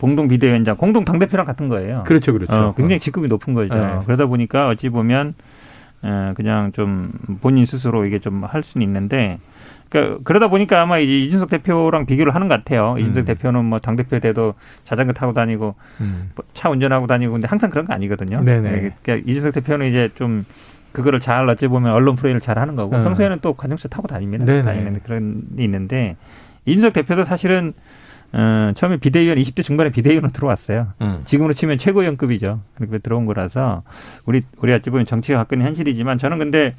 공동 0.00 0.28
비대위원장, 0.28 0.76
공동 0.76 1.04
당 1.04 1.18
대표랑 1.18 1.44
같은 1.46 1.68
거예요. 1.68 2.04
그렇죠, 2.06 2.32
그렇죠. 2.32 2.52
어, 2.54 2.74
굉장히 2.76 3.00
직급이 3.00 3.28
높은 3.28 3.54
거죠. 3.54 3.74
네. 3.74 3.98
그러다 4.06 4.26
보니까 4.26 4.68
어찌 4.68 4.88
보면 4.88 5.34
어, 6.02 6.32
그냥 6.36 6.70
좀 6.72 7.10
본인 7.40 7.66
스스로 7.66 8.04
이게 8.06 8.18
좀 8.20 8.44
할 8.44 8.62
수는 8.62 8.86
있는데 8.86 9.38
그러니까 9.88 10.18
그러다 10.22 10.48
보니까 10.48 10.82
아마 10.82 10.98
이제 10.98 11.18
이준석 11.18 11.50
대표랑 11.50 12.06
비교를 12.06 12.34
하는 12.34 12.46
것 12.48 12.54
같아요. 12.56 12.96
이준석 12.98 13.22
음. 13.22 13.24
대표는 13.24 13.64
뭐 13.64 13.78
당 13.80 13.96
대표 13.96 14.18
돼도 14.20 14.54
자전거 14.84 15.12
타고 15.12 15.32
다니고 15.32 15.74
음. 16.00 16.30
뭐차 16.36 16.70
운전하고 16.70 17.06
다니고 17.06 17.32
근데 17.32 17.48
항상 17.48 17.70
그런 17.70 17.86
거 17.86 17.94
아니거든요. 17.94 18.42
네네. 18.44 18.92
그러니까 19.02 19.28
이준석 19.30 19.52
대표는 19.54 19.88
이제 19.88 20.10
좀 20.14 20.44
그거를 20.92 21.20
잘 21.20 21.48
어찌 21.48 21.66
보면 21.68 21.92
언론 21.92 22.14
프레임을 22.16 22.40
잘 22.40 22.58
하는 22.58 22.76
거고 22.76 22.96
어. 22.96 23.02
평소에는 23.02 23.38
또 23.42 23.54
관용차 23.54 23.88
타고 23.88 24.06
다닙니다. 24.06 24.44
네네. 24.44 24.62
다니는 24.62 25.00
그런 25.04 25.42
게 25.56 25.64
있는데 25.64 26.16
이준석 26.66 26.92
대표도 26.92 27.24
사실은 27.24 27.72
어, 28.30 28.72
처음에 28.74 28.98
비대위원 28.98 29.38
20대 29.38 29.62
중반에 29.62 29.90
비대위원으로 29.90 30.30
들어왔어요. 30.32 30.88
음. 31.00 31.22
지금으로 31.24 31.54
치면 31.54 31.78
최고연급이죠. 31.78 32.60
그렇게 32.74 32.98
들어온 32.98 33.24
거라서 33.24 33.82
우리 34.26 34.42
우리 34.58 34.72
어찌 34.74 34.90
보면 34.90 35.06
정치가 35.06 35.46
있는 35.50 35.66
현실이지만 35.66 36.18
저는 36.18 36.38
근데 36.38 36.74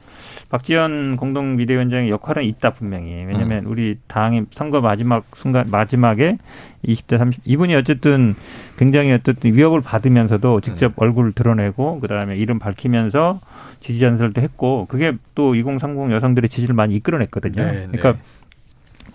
박지원 0.50 1.16
공동 1.18 1.58
비대위원장의 1.58 2.12
역할은 2.12 2.44
있다 2.44 2.72
분명히. 2.72 3.26
왜냐하면 3.26 3.66
음. 3.66 3.72
우리 3.72 3.98
당의 4.08 4.46
선거 4.52 4.80
마지막 4.80 5.26
순간 5.36 5.72
마지막에 5.72 6.38
20대 6.86 7.18
30 7.18 7.42
이분이 7.46 7.74
어쨌든 7.76 8.36
굉장히 8.78 9.12
어쨌든 9.12 9.54
위협을 9.54 9.82
받으면서도 9.82 10.62
직접 10.62 10.88
음. 10.88 10.94
얼굴을 10.98 11.32
드러내고 11.32 12.00
그다음에 12.00 12.38
이름 12.38 12.60
밝히면서 12.60 13.40
지지 13.80 14.00
전설도 14.00 14.40
했고 14.42 14.86
그게 14.88 15.14
또 15.34 15.56
2030 15.56 16.12
여성들의 16.12 16.48
지지를 16.50 16.76
많이 16.76 16.96
이끌어냈거든요. 16.96 17.64
네, 17.64 17.88
그러니까 17.88 18.14
네. 18.14 18.20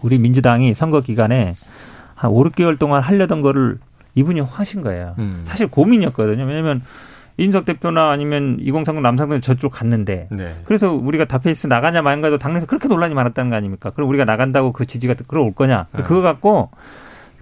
우리 0.03 0.19
민주당이 0.19 0.75
선거 0.75 1.01
기간에 1.01 1.55
한 2.25 2.31
5, 2.31 2.45
6개월 2.45 2.79
동안 2.79 3.03
하려던 3.03 3.41
거를 3.43 3.79
이분이 4.15 4.41
하신 4.41 4.81
거예요. 4.81 5.15
음. 5.19 5.41
사실 5.45 5.67
고민이었거든요. 5.69 6.45
왜냐하면 6.45 6.83
이인석 7.37 7.65
대표나 7.65 8.11
아니면 8.11 8.59
2030 8.61 9.03
남상들 9.03 9.41
저쪽 9.41 9.73
갔는데 9.73 10.29
네. 10.31 10.57
그래서 10.65 10.93
우리가 10.93 11.25
다페이스 11.25 11.67
나가냐 11.67 12.01
마냐도 12.03 12.39
당내에서 12.39 12.67
그렇게 12.67 12.87
논란이 12.89 13.13
많았다는 13.15 13.51
거 13.51 13.57
아닙니까? 13.57 13.91
그럼 13.91 14.09
우리가 14.09 14.25
나간다고 14.25 14.73
그 14.73 14.87
지지가 14.87 15.15
끌어올 15.27 15.53
거냐? 15.53 15.87
네. 15.93 16.03
그거 16.03 16.21
갖고 16.23 16.71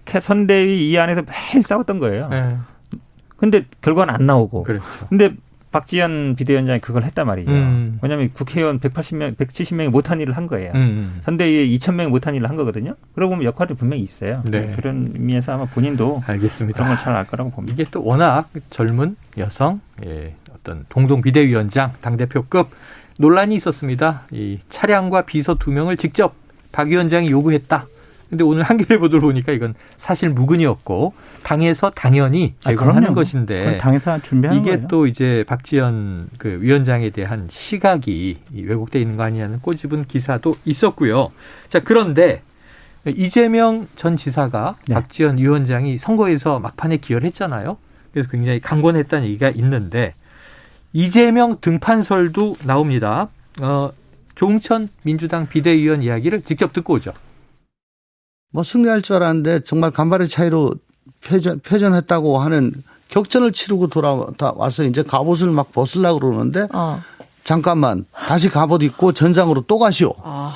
캐- 0.07 0.19
선대위 0.21 0.91
이 0.91 0.99
안에서 0.99 1.23
매일 1.23 1.63
싸웠던 1.63 1.99
거예요. 1.99 2.29
네. 2.29 2.57
근데 3.37 3.67
결과는 3.83 4.15
안 4.15 4.25
나오고. 4.27 4.63
그렇죠. 4.63 4.85
근데 5.11 5.35
박지원 5.73 6.37
비대위원장이 6.37 6.79
그걸 6.81 7.03
했단 7.03 7.27
말이죠. 7.27 7.51
음. 7.51 7.99
왜냐하면 8.03 8.31
국회의원 8.33 8.79
180명, 8.79 9.37
170명이 9.37 9.89
못한 9.89 10.21
일을 10.21 10.37
한 10.37 10.47
거예요. 10.47 10.71
음. 10.75 11.19
선대위에 11.23 11.67
2,000명이 11.69 12.09
못한 12.09 12.35
일을 12.35 12.49
한 12.49 12.57
거거든요. 12.57 12.95
그러고 13.15 13.31
보면 13.35 13.45
역할이 13.47 13.75
분명히 13.75 14.03
있어요. 14.03 14.43
네. 14.49 14.73
그런 14.77 15.11
의미에서 15.15 15.53
아마 15.55 15.65
본인도 15.65 16.23
알겠습니다. 16.27 16.77
그런 16.77 16.95
걸 16.97 17.03
잘 17.05 17.17
알 17.17 17.27
거라고 17.27 17.51
봅니다. 17.51 17.75
이게 17.75 17.89
또 17.91 18.05
워낙 18.05 18.49
젊은 18.71 19.17
여성 19.39 19.81
예, 20.05 20.35
어떤 20.55 20.85
공동 20.93 21.23
비대위원장 21.23 21.93
당 22.03 22.17
대표급 22.17 22.69
논란이 23.19 23.55
있었습니다. 23.57 24.23
이 24.31 24.59
차량과 24.69 25.23
비서 25.23 25.55
두 25.55 25.71
명을 25.73 25.97
직접 25.97 26.35
박 26.71 26.89
위원장이 26.89 27.31
요구했다. 27.31 27.87
근데 28.33 28.45
오늘 28.45 28.63
한겨레 28.63 28.99
보도를 28.99 29.21
보니까 29.21 29.53
이건 29.53 29.75
사실 29.99 30.31
무근이었고 30.31 31.13
당에서 31.43 31.91
당연히 31.91 32.55
아, 32.65 32.71
제공하는 32.71 33.03
그럼요. 33.03 33.15
것인데 33.15 33.77
당에서 33.77 34.23
준비하는 34.23 34.59
이게 34.59 34.77
거예요. 34.77 34.89
또 34.89 35.07
이제 35.07 35.45
박지원 35.47 36.31
그 36.39 36.59
위원장에 36.63 37.11
대한 37.11 37.49
시각이 37.51 38.39
이 38.55 38.63
왜곡돼 38.63 39.03
있는 39.03 39.19
거 39.19 39.25
아니냐는 39.25 39.61
꼬집은 39.61 40.07
기사도 40.07 40.55
있었고요. 40.65 41.31
자 41.69 41.81
그런데 41.81 42.41
이재명 43.05 43.87
전 43.97 44.17
지사가 44.17 44.77
네. 44.89 44.95
박지원 44.95 45.37
위원장이 45.37 45.99
선거에서 45.99 46.59
막판에 46.59 46.97
기여를 46.97 47.27
했잖아요. 47.27 47.77
그래서 48.15 48.31
굉장히 48.31 48.61
강권했다는 48.61 49.29
얘기가 49.29 49.51
있는데 49.51 50.15
이재명 50.95 51.59
등판설도 51.61 52.57
나옵니다. 52.65 53.29
어, 53.61 53.93
조웅천 54.37 54.89
민주당 55.03 55.47
비대위원 55.47 56.03
이야기를 56.03 56.41
직접 56.45 56.73
듣고 56.73 56.95
오죠. 56.95 57.13
뭐 58.53 58.63
승리할 58.63 59.03
줄 59.03 59.17
알았는데 59.17 59.61
정말 59.61 59.91
간발의 59.91 60.29
차이로 60.29 60.75
패전, 61.23 61.61
패전했다고 61.61 62.39
하는 62.39 62.73
격전을 63.09 63.53
치르고 63.53 63.89
돌아와서 63.89 64.85
이제 64.85 65.03
갑옷을 65.03 65.51
막 65.51 65.73
벗으려고 65.73 66.21
그러는데 66.21 66.67
어. 66.73 67.03
잠깐만 67.45 68.05
다시 68.13 68.49
갑옷 68.49 68.83
입고 68.83 69.13
전장으로 69.13 69.65
또 69.67 69.79
가시오. 69.79 70.15
아. 70.23 70.55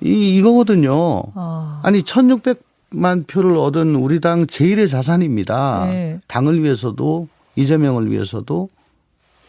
이, 0.00 0.36
이거거든요. 0.36 0.92
어. 0.94 1.80
아니 1.82 2.02
1600만 2.02 3.26
표를 3.26 3.56
얻은 3.56 3.94
우리 3.96 4.20
당 4.20 4.46
제일의 4.46 4.88
자산입니다. 4.88 5.86
네. 5.86 6.20
당을 6.28 6.62
위해서도 6.62 7.26
이재명을 7.56 8.10
위해서도 8.10 8.68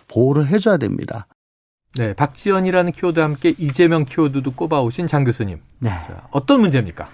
보호를 0.07 0.47
해줘야 0.47 0.77
됩니다. 0.77 1.27
네, 1.97 2.13
박지원이라는 2.13 2.91
키워드와 2.91 3.25
함께 3.25 3.53
이재명 3.57 4.05
키워드도 4.05 4.51
꼽아오신 4.51 5.07
장 5.07 5.23
교수님. 5.23 5.59
네. 5.79 5.89
자, 5.89 6.23
어떤 6.31 6.59
문제입니까? 6.61 7.07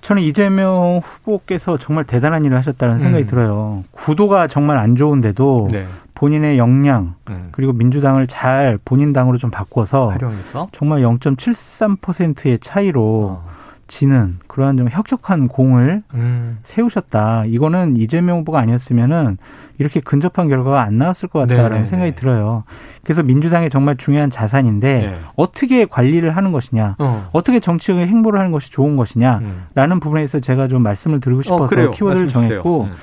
저는 0.00 0.22
이재명 0.22 1.00
후보께서 1.02 1.78
정말 1.78 2.04
대단한 2.04 2.44
일을 2.44 2.56
하셨다는 2.56 3.00
생각이 3.00 3.24
음. 3.24 3.26
들어요. 3.26 3.84
구도가 3.92 4.48
정말 4.48 4.78
안 4.78 4.96
좋은데도 4.96 5.68
네. 5.70 5.86
본인의 6.14 6.58
역량 6.58 7.14
음. 7.30 7.48
그리고 7.52 7.72
민주당을 7.72 8.26
잘 8.26 8.78
본인 8.84 9.12
당으로 9.12 9.38
좀 9.38 9.50
바꿔서 9.50 10.08
활용해서 10.10 10.68
정말 10.72 11.02
0.73%의 11.02 12.58
차이로 12.60 13.42
어. 13.44 13.48
지는 13.92 14.38
그러한 14.46 14.78
좀 14.78 14.88
혁혁한 14.90 15.48
공을 15.48 16.02
음. 16.14 16.58
세우셨다. 16.64 17.44
이거는 17.44 17.98
이재명 17.98 18.38
후보가 18.38 18.58
아니었으면은 18.58 19.36
이렇게 19.76 20.00
근접한 20.00 20.48
결과가 20.48 20.80
안 20.80 20.96
나왔을 20.96 21.28
것 21.28 21.40
같다라는 21.40 21.70
네네네. 21.70 21.86
생각이 21.88 22.14
들어요. 22.14 22.64
그래서 23.04 23.22
민주당의 23.22 23.68
정말 23.68 23.98
중요한 23.98 24.30
자산인데 24.30 24.98
네. 24.98 25.18
어떻게 25.36 25.84
관리를 25.84 26.34
하는 26.34 26.52
것이냐, 26.52 26.96
어. 27.00 27.28
어떻게 27.32 27.60
정치적인 27.60 28.08
행보를 28.08 28.40
하는 28.40 28.50
것이 28.50 28.70
좋은 28.70 28.96
것이냐라는 28.96 29.42
음. 29.76 30.00
부분에서 30.00 30.40
제가 30.40 30.68
좀 30.68 30.82
말씀을 30.82 31.20
드리고 31.20 31.42
싶어서 31.42 31.64
어. 31.64 31.90
키워드를. 31.90 32.28
정했고 32.28 32.84
음. 32.84 32.94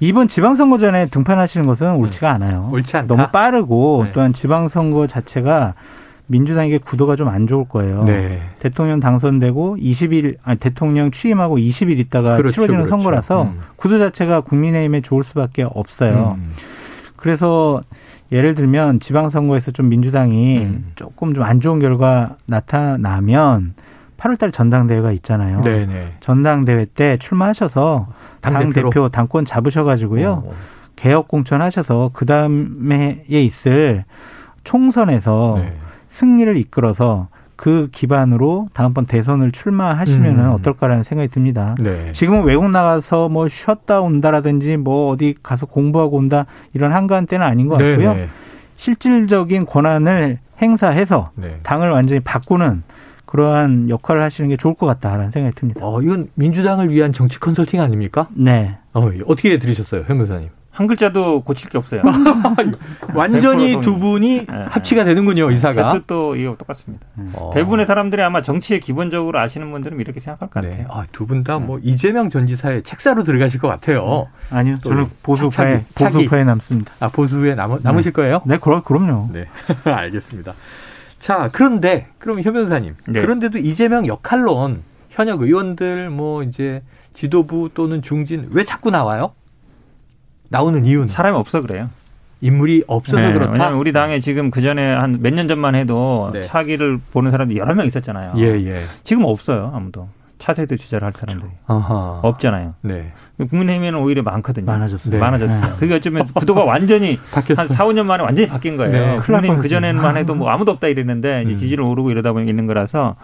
이번 0.00 0.28
지방선거 0.28 0.78
전에 0.78 1.04
등판하시는 1.04 1.66
것은 1.66 1.96
옳지가 1.96 2.30
않아요. 2.30 2.70
옳지 2.72 2.96
않다. 2.96 3.14
너무 3.14 3.28
빠르고 3.30 4.04
네. 4.06 4.12
또한 4.14 4.32
지방선거 4.32 5.06
자체가 5.06 5.74
민주당에게 6.26 6.78
구도가 6.78 7.16
좀 7.16 7.28
안 7.28 7.46
좋을 7.46 7.64
거예요. 7.66 8.04
네. 8.04 8.40
대통령 8.60 9.00
당선되고 9.00 9.76
20일 9.78 10.36
아니 10.42 10.58
대통령 10.58 11.10
취임하고 11.10 11.58
20일 11.58 11.98
있다가 11.98 12.36
그렇죠, 12.36 12.52
치러지는 12.52 12.84
그렇죠. 12.84 12.90
선거라서 12.90 13.42
음. 13.44 13.60
구도 13.76 13.98
자체가 13.98 14.40
국민의힘에 14.40 15.00
좋을 15.00 15.24
수밖에 15.24 15.62
없어요. 15.62 16.36
음. 16.38 16.52
그래서 17.16 17.80
예를 18.32 18.54
들면 18.54 19.00
지방선거에서 19.00 19.70
좀 19.72 19.88
민주당이 19.88 20.58
음. 20.58 20.92
조금 20.96 21.34
좀 21.34 21.44
안 21.44 21.60
좋은 21.60 21.78
결과 21.78 22.36
나타나면 22.46 23.74
8월달 24.16 24.52
전당대회가 24.52 25.12
있잖아요. 25.12 25.60
네네. 25.60 26.14
전당대회 26.20 26.86
때 26.94 27.16
출마하셔서 27.18 28.06
당? 28.40 28.70
대표 28.70 29.08
당권 29.08 29.44
잡으셔가지고요 29.44 30.44
어. 30.46 30.52
개혁 30.96 31.28
공천하셔서 31.28 32.10
그 32.12 32.24
다음에 32.26 33.24
있을 33.28 34.04
총선에서 34.64 35.54
네. 35.58 35.76
승리를 36.14 36.56
이끌어서 36.56 37.26
그 37.56 37.88
기반으로 37.90 38.68
다음번 38.72 39.06
대선을 39.06 39.50
출마하시면 39.50 40.38
은 40.38 40.44
음. 40.44 40.52
어떨까라는 40.52 41.02
생각이 41.02 41.28
듭니다. 41.28 41.74
네. 41.80 42.12
지금은 42.12 42.44
외국 42.44 42.70
나가서 42.70 43.28
뭐 43.28 43.48
쉬었다 43.48 44.00
온다라든지 44.00 44.76
뭐 44.76 45.10
어디 45.10 45.34
가서 45.42 45.66
공부하고 45.66 46.16
온다 46.16 46.46
이런 46.72 46.92
한가한 46.92 47.26
때는 47.26 47.44
아닌 47.44 47.66
것 47.68 47.78
같고요. 47.78 48.14
네네. 48.14 48.28
실질적인 48.76 49.66
권한을 49.66 50.38
행사해서 50.62 51.30
네. 51.34 51.58
당을 51.64 51.90
완전히 51.90 52.20
바꾸는 52.20 52.84
그러한 53.26 53.88
역할을 53.90 54.22
하시는 54.22 54.48
게 54.48 54.56
좋을 54.56 54.74
것 54.74 54.86
같다라는 54.86 55.32
생각이 55.32 55.56
듭니다. 55.56 55.80
어, 55.84 56.00
이건 56.00 56.28
민주당을 56.34 56.90
위한 56.90 57.12
정치 57.12 57.40
컨설팅 57.40 57.80
아닙니까? 57.80 58.28
네. 58.34 58.78
어, 58.92 59.10
어떻게 59.26 59.58
들으셨어요, 59.58 60.02
현 60.06 60.18
변호사님? 60.18 60.48
한 60.74 60.88
글자도 60.88 61.42
고칠 61.42 61.70
게 61.70 61.78
없어요. 61.78 62.02
완전히 63.14 63.76
100%두 63.76 63.96
분이 63.98 64.46
네. 64.46 64.62
합치가 64.68 65.04
되는군요, 65.04 65.48
의사가. 65.48 65.92
제 65.92 65.98
뜻도 66.00 66.34
이거 66.34 66.56
똑같습니다. 66.56 67.06
어. 67.34 67.52
대부분의 67.54 67.86
사람들이 67.86 68.20
아마 68.22 68.42
정치에 68.42 68.80
기본적으로 68.80 69.38
아시는 69.38 69.70
분들은 69.70 70.00
이렇게 70.00 70.18
생각할 70.18 70.50
것 70.50 70.54
같아요. 70.62 70.72
네. 70.82 70.86
아, 70.90 71.04
두 71.12 71.26
분 71.26 71.44
다뭐 71.44 71.78
이재명 71.82 72.28
전 72.28 72.48
지사의 72.48 72.82
책사로 72.82 73.22
들어가실 73.22 73.60
것 73.60 73.68
같아요. 73.68 74.26
아니요. 74.50 74.76
또 74.82 74.90
저는 74.90 75.06
보수파에 75.22 75.84
차기. 75.94 76.14
보수파에 76.18 76.42
남습니다. 76.44 76.92
아, 76.98 77.08
보수에 77.08 77.54
남, 77.54 77.78
남으실 77.80 78.12
거예요? 78.12 78.42
네, 78.44 78.58
그럼 78.58 78.82
그럼요. 78.82 79.28
네. 79.32 79.46
알겠습니다. 79.84 80.54
자, 81.20 81.48
그런데, 81.52 82.08
그럼 82.18 82.42
현 82.42 82.52
변호사님. 82.52 82.96
네. 83.08 83.20
그런데도 83.22 83.58
이재명 83.58 84.06
역할론, 84.08 84.82
현역 85.08 85.40
의원들, 85.42 86.10
뭐, 86.10 86.42
이제, 86.42 86.82
지도부 87.14 87.70
또는 87.72 88.02
중진, 88.02 88.48
왜 88.50 88.64
자꾸 88.64 88.90
나와요? 88.90 89.32
나오는 90.48 90.84
이유는? 90.84 91.06
사람이 91.06 91.36
없어 91.36 91.60
그래요. 91.60 91.88
인물이 92.40 92.84
없어서 92.86 93.16
네, 93.18 93.32
그렇다? 93.32 93.52
왜냐하면 93.52 93.78
우리 93.78 93.92
당에 93.92 94.18
지금 94.20 94.50
그 94.50 94.60
전에 94.60 94.92
한 94.94 95.18
몇 95.22 95.32
년 95.32 95.48
전만 95.48 95.74
해도 95.74 96.30
네. 96.32 96.42
차기를 96.42 96.98
보는 97.12 97.30
사람들이 97.30 97.58
여러 97.58 97.74
명 97.74 97.86
있었잖아요. 97.86 98.34
예, 98.36 98.42
예. 98.66 98.82
지금 99.02 99.24
없어요 99.24 99.72
아무도 99.74 100.08
차세대 100.38 100.76
주자를 100.76 101.06
할 101.06 101.12
사람들이 101.14 101.50
아하. 101.66 102.20
없잖아요. 102.22 102.74
네. 102.82 103.12
국민의힘에는 103.38 103.98
오히려 103.98 104.22
많거든요. 104.22 104.66
많아졌어요. 104.66 105.10
네. 105.10 105.18
많아졌어요. 105.18 105.76
그게 105.78 105.94
어쩌면 105.94 106.26
구도가 106.34 106.64
완전히. 106.64 107.18
한 107.56 107.66
4, 107.66 107.86
5년 107.86 108.04
만에 108.04 108.22
완전히 108.22 108.46
바뀐 108.48 108.76
거예요. 108.76 108.92
네, 108.92 109.16
국민의힘. 109.20 109.60
그 109.60 109.68
전에만 109.68 110.16
해도 110.18 110.34
뭐 110.34 110.50
아무도 110.50 110.72
없다 110.72 110.88
이랬는데 110.88 111.44
음. 111.46 111.56
지지율 111.56 111.82
오르고 111.84 112.10
이러다 112.10 112.32
보니 112.34 112.50
있는 112.50 112.66
거라서 112.66 113.16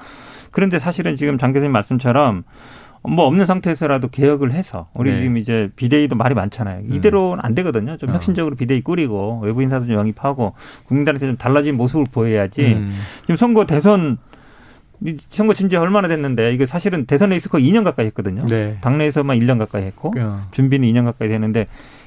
그런데 0.50 0.78
사실은 0.78 1.16
지금 1.16 1.36
장 1.36 1.52
교수님 1.52 1.72
말씀처럼 1.72 2.44
뭐 3.02 3.26
없는 3.26 3.46
상태에서라도 3.46 4.08
개혁을 4.08 4.52
해서 4.52 4.88
우리 4.92 5.10
네. 5.10 5.18
지금 5.20 5.36
이제 5.38 5.70
비대위도 5.76 6.16
말이 6.16 6.34
많잖아요. 6.34 6.82
이대로는 6.90 7.42
안 7.42 7.54
되거든요. 7.54 7.96
좀 7.96 8.10
어. 8.10 8.12
혁신적으로 8.12 8.56
비대위 8.56 8.82
꾸리고 8.82 9.40
외부 9.42 9.62
인사도 9.62 9.86
좀 9.86 9.96
영입하고 9.96 10.54
국민들한테 10.86 11.26
좀 11.26 11.36
달라진 11.36 11.76
모습을 11.76 12.06
보여야지 12.12 12.74
음. 12.74 12.90
지금 13.22 13.36
선거 13.36 13.64
대선 13.64 14.18
이 15.02 15.16
선거 15.30 15.54
진지 15.54 15.76
얼마나 15.76 16.08
됐는데 16.08 16.52
이게 16.52 16.66
사실은 16.66 17.06
대선 17.06 17.30
레이스 17.30 17.48
거의 17.48 17.66
2년 17.66 17.84
가까이 17.84 18.06
했거든요. 18.06 18.44
네. 18.46 18.76
당내에서만 18.82 19.38
1년 19.38 19.58
가까이 19.58 19.84
했고 19.84 20.12
어. 20.18 20.42
준비는 20.50 20.86
2년 20.86 21.04
가까이 21.04 21.28
되는데 21.28 21.66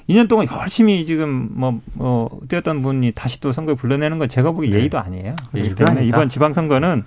2년 0.10 0.28
동안 0.30 0.46
열심히 0.52 1.06
지금 1.06 1.50
뭐, 1.54 1.80
뭐, 1.94 2.30
뛰었던 2.50 2.84
분이 2.84 3.14
다시 3.14 3.40
또 3.40 3.52
선거에 3.52 3.74
불러내는 3.74 4.20
건 4.20 4.30
제가 4.30 4.52
보기 4.52 4.70
네. 4.70 4.78
예의도 4.78 5.00
아니에요. 5.00 5.36
그렇기 5.52 5.58
예의도 5.70 5.86
때문에. 5.86 6.06
이번 6.06 6.30
지방선거는 6.30 7.04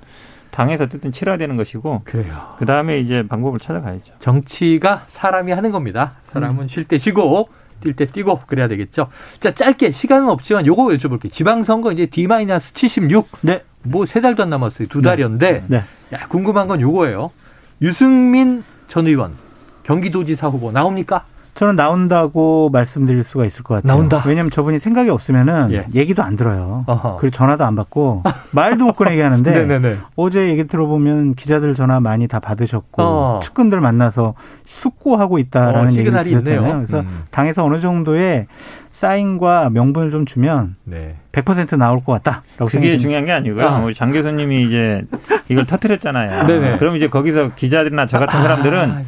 당에서 0.56 0.84
어쨌든 0.84 1.12
치러야 1.12 1.36
되는 1.36 1.56
것이고 1.58 2.00
그래요. 2.04 2.54
그 2.58 2.64
다음에 2.64 2.98
이제 2.98 3.26
방법을 3.28 3.60
찾아가야죠. 3.60 4.14
정치가 4.20 5.02
사람이 5.06 5.52
하는 5.52 5.70
겁니다. 5.70 6.14
사람은 6.32 6.66
쉴때 6.68 6.96
쉬고 6.96 7.50
뛸 7.82 7.94
때 7.94 8.06
뛰고 8.06 8.40
그래야 8.46 8.66
되겠죠. 8.66 9.08
자, 9.38 9.52
짧게 9.52 9.90
시간은 9.90 10.30
없지만 10.30 10.64
요거 10.64 10.84
여쭤볼게요. 10.84 11.30
지방선거 11.30 11.92
이제 11.92 12.06
D-76. 12.06 13.26
네. 13.42 13.62
뭐 13.82 14.06
세 14.06 14.22
달도 14.22 14.42
안 14.44 14.48
남았어요. 14.50 14.88
두 14.88 15.02
달이었는데 15.02 15.64
네. 15.68 15.84
야, 16.14 16.18
궁금한 16.28 16.68
건 16.68 16.80
요거예요. 16.80 17.30
유승민 17.82 18.64
전 18.88 19.06
의원 19.06 19.34
경기도지사 19.82 20.48
후보 20.48 20.72
나옵니까? 20.72 21.26
저는 21.56 21.74
나온다고 21.74 22.68
말씀드릴 22.70 23.24
수가 23.24 23.46
있을 23.46 23.64
것 23.64 23.76
같아요. 23.76 23.96
나온다. 23.96 24.22
왜냐하면 24.26 24.50
저분이 24.50 24.78
생각이 24.78 25.08
없으면은 25.08 25.72
예. 25.72 25.86
얘기도 25.94 26.22
안 26.22 26.36
들어요. 26.36 26.84
어허. 26.86 27.16
그리고 27.16 27.30
전화도 27.34 27.64
안 27.64 27.74
받고 27.74 28.22
말도 28.52 28.84
못 28.84 28.92
꺼내게 28.92 29.22
하는데. 29.22 29.96
어제 30.16 30.48
얘기 30.50 30.66
들어보면 30.66 31.34
기자들 31.34 31.74
전화 31.74 31.98
많이 31.98 32.28
다 32.28 32.40
받으셨고 32.40 33.02
어. 33.02 33.40
측근들 33.42 33.80
만나서 33.80 34.34
숙고하고 34.66 35.38
있다라는 35.38 35.88
어, 35.88 35.92
얘기를 35.92 36.22
들었잖아요. 36.22 36.60
있네요. 36.60 36.74
그래서 36.76 37.00
음. 37.00 37.22
당에서 37.30 37.64
어느 37.64 37.80
정도의 37.80 38.46
사인과 38.90 39.70
명분을 39.70 40.10
좀 40.10 40.26
주면 40.26 40.76
네. 40.84 41.16
100% 41.32 41.78
나올 41.78 42.04
것 42.04 42.12
같다라고 42.12 42.66
그게 42.66 42.68
생각합니다. 42.68 43.02
중요한 43.02 43.24
게 43.24 43.32
아니고요. 43.32 43.66
아. 43.66 43.78
우리 43.80 43.94
장 43.94 44.12
교수님이 44.12 44.64
이제 44.64 45.02
이걸 45.48 45.64
터뜨렸잖아요. 45.64 46.46
네네. 46.48 46.76
그럼 46.76 46.96
이제 46.96 47.08
거기서 47.08 47.54
기자들이나 47.54 48.04
저 48.06 48.18
같은 48.18 48.42
사람들은 48.42 48.90
아, 48.90 49.02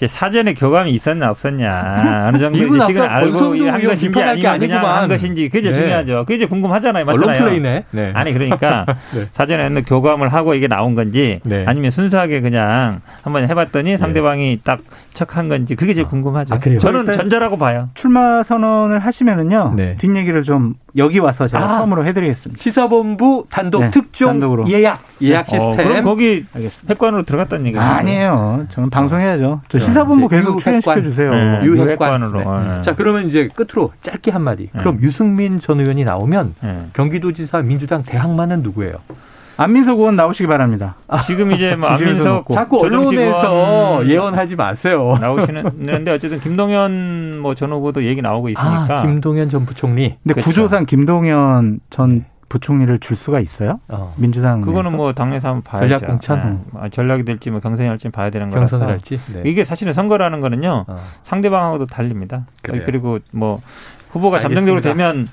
이제 0.00 0.06
사전에 0.06 0.54
교감이 0.54 0.92
있었냐 0.92 1.28
없었냐 1.28 2.24
어느 2.28 2.38
정도 2.38 2.82
아까 2.82 3.16
알고 3.16 3.38
한 3.66 3.86
것인지 3.86 4.22
아니면 4.22 4.58
그냥. 4.58 4.86
한 4.86 5.08
것인지 5.08 5.50
그게 5.50 5.70
네. 5.70 5.74
중요하죠. 5.74 6.24
그게 6.26 6.46
궁금하잖아요. 6.46 7.04
맞잖아요. 7.04 7.44
플레이네. 7.44 7.84
네. 7.90 8.10
아니 8.14 8.32
그러니까 8.32 8.86
네. 9.14 9.26
사전에 9.30 9.66
어느 9.66 9.82
교감을 9.82 10.32
하고 10.32 10.54
이게 10.54 10.68
나온 10.68 10.94
건지 10.94 11.40
네. 11.44 11.64
아니면 11.66 11.90
순수하게 11.90 12.40
그냥 12.40 13.02
한번 13.20 13.46
해봤더니 13.46 13.98
상대방이 13.98 14.60
딱 14.64 14.80
척한 15.12 15.50
건지 15.50 15.74
그게 15.74 15.92
제일 15.92 16.06
궁금하죠. 16.06 16.54
아? 16.54 16.58
저는 16.78 17.04
전자라고 17.12 17.58
봐요. 17.58 17.90
출마 17.92 18.42
선언을 18.42 19.00
하시면은요 19.00 19.74
네. 19.76 19.96
뒷얘기를 20.00 20.44
좀 20.44 20.76
여기 20.96 21.18
와서 21.18 21.46
제가 21.46 21.64
아. 21.64 21.72
처음으로 21.78 22.04
해드리겠습니다. 22.06 22.62
시사본부 22.62 23.46
단독 23.50 23.80
네, 23.80 23.90
특종 23.90 24.32
단독으로. 24.32 24.68
예약 24.70 25.02
예약 25.22 25.46
어, 25.48 25.50
시스템. 25.50 25.88
그럼 25.88 26.04
거기 26.04 26.44
알겠습니다. 26.54 26.92
핵관으로 26.94 27.22
들어갔다는 27.22 27.66
얘기죠. 27.66 27.80
아니에요. 27.80 28.66
저는 28.70 28.90
방송해야죠. 28.90 29.60
저 29.68 29.78
자, 29.78 29.84
시사본부 29.84 30.28
계속. 30.28 30.58
출연시켜 30.58 31.02
주세요. 31.02 31.30
네. 31.32 31.60
유핵관. 31.64 31.86
유핵관으로. 31.86 32.58
네. 32.60 32.68
네. 32.76 32.82
자, 32.82 32.94
그러면 32.94 33.26
이제 33.28 33.48
끝으로 33.54 33.92
짧게 34.02 34.30
한 34.30 34.42
마디. 34.42 34.70
네. 34.72 34.78
그럼 34.80 34.98
유승민 35.02 35.60
전 35.60 35.80
의원이 35.80 36.04
나오면 36.04 36.54
네. 36.60 36.86
경기도지사 36.92 37.62
민주당 37.62 38.02
대항마는 38.02 38.62
누구예요? 38.62 38.94
안민석 39.62 39.98
의원 39.98 40.16
나오시기 40.16 40.46
바랍니다. 40.46 40.94
지금 41.26 41.52
이제 41.52 41.76
뭐 41.76 41.88
안민석. 41.90 42.48
자꾸 42.48 42.80
언론에서 42.80 44.06
예언하지 44.06 44.56
마세요. 44.56 45.16
나오시는데 45.20 46.10
어쨌든 46.12 46.40
김동연 46.40 47.40
뭐 47.40 47.54
전 47.54 47.72
후보도 47.72 48.04
얘기 48.04 48.22
나오고 48.22 48.48
있으니까 48.48 49.00
아, 49.00 49.02
김동연 49.02 49.50
전 49.50 49.66
부총리. 49.66 50.16
근데 50.22 50.34
그렇죠. 50.34 50.48
구조상 50.48 50.86
김동연 50.86 51.80
전 51.90 52.24
부총리를 52.48 52.98
줄 53.00 53.16
수가 53.16 53.38
있어요? 53.40 53.80
어, 53.88 54.14
민주당 54.16 54.60
그거는? 54.62 54.96
뭐 54.96 55.12
당내에서 55.12 55.48
한번 55.48 55.62
봐야죠. 55.62 55.88
전략 55.98 56.06
공천? 56.06 56.62
네. 56.72 56.80
아, 56.80 56.88
전략이 56.88 57.24
될지 57.24 57.50
뭐 57.50 57.60
경선이 57.60 57.88
할지 57.88 58.08
봐야 58.08 58.30
되는 58.30 58.48
거라서 58.50 58.78
경선을 58.78 58.92
할지. 58.94 59.20
네. 59.34 59.42
이게 59.44 59.62
사실은 59.62 59.92
선거라는 59.92 60.40
거는요 60.40 60.86
어. 60.88 60.96
상대방하고도 61.22 61.86
달립니다. 61.86 62.46
그래요. 62.62 62.82
그리고 62.86 63.18
뭐 63.30 63.60
후보가 64.10 64.38
알겠습니다. 64.38 64.60
잠정적으로 64.60 64.80
되면 64.80 65.28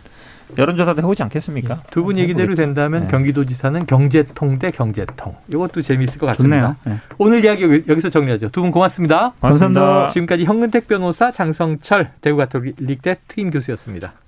여론조사도 0.58 1.02
해보지 1.02 1.24
않겠습니까? 1.24 1.82
두분 1.92 2.18
얘기대로 2.18 2.56
된다면 2.56 3.04
네. 3.04 3.08
경기도지사는 3.10 3.86
경제통 3.86 4.60
대 4.60 4.72
경제통. 4.72 5.36
이것도 5.50 5.82
재미있을 5.82 6.20
것 6.20 6.26
같습니다. 6.28 6.76
좋네요. 6.84 6.98
네. 6.98 7.02
오늘 7.18 7.44
이야기 7.44 7.64
여기- 7.64 7.84
여기서 7.88 8.10
정리하죠. 8.10 8.50
두분 8.50 8.72
고맙습니다. 8.72 9.34
고맙습니다. 9.42 10.08
지금까지 10.10 10.46
현근택 10.46 10.88
변호사, 10.88 11.32
장성철 11.32 12.12
대구가톨릭대 12.22 13.18
특임 13.28 13.52
교수였습니다. 13.52 14.14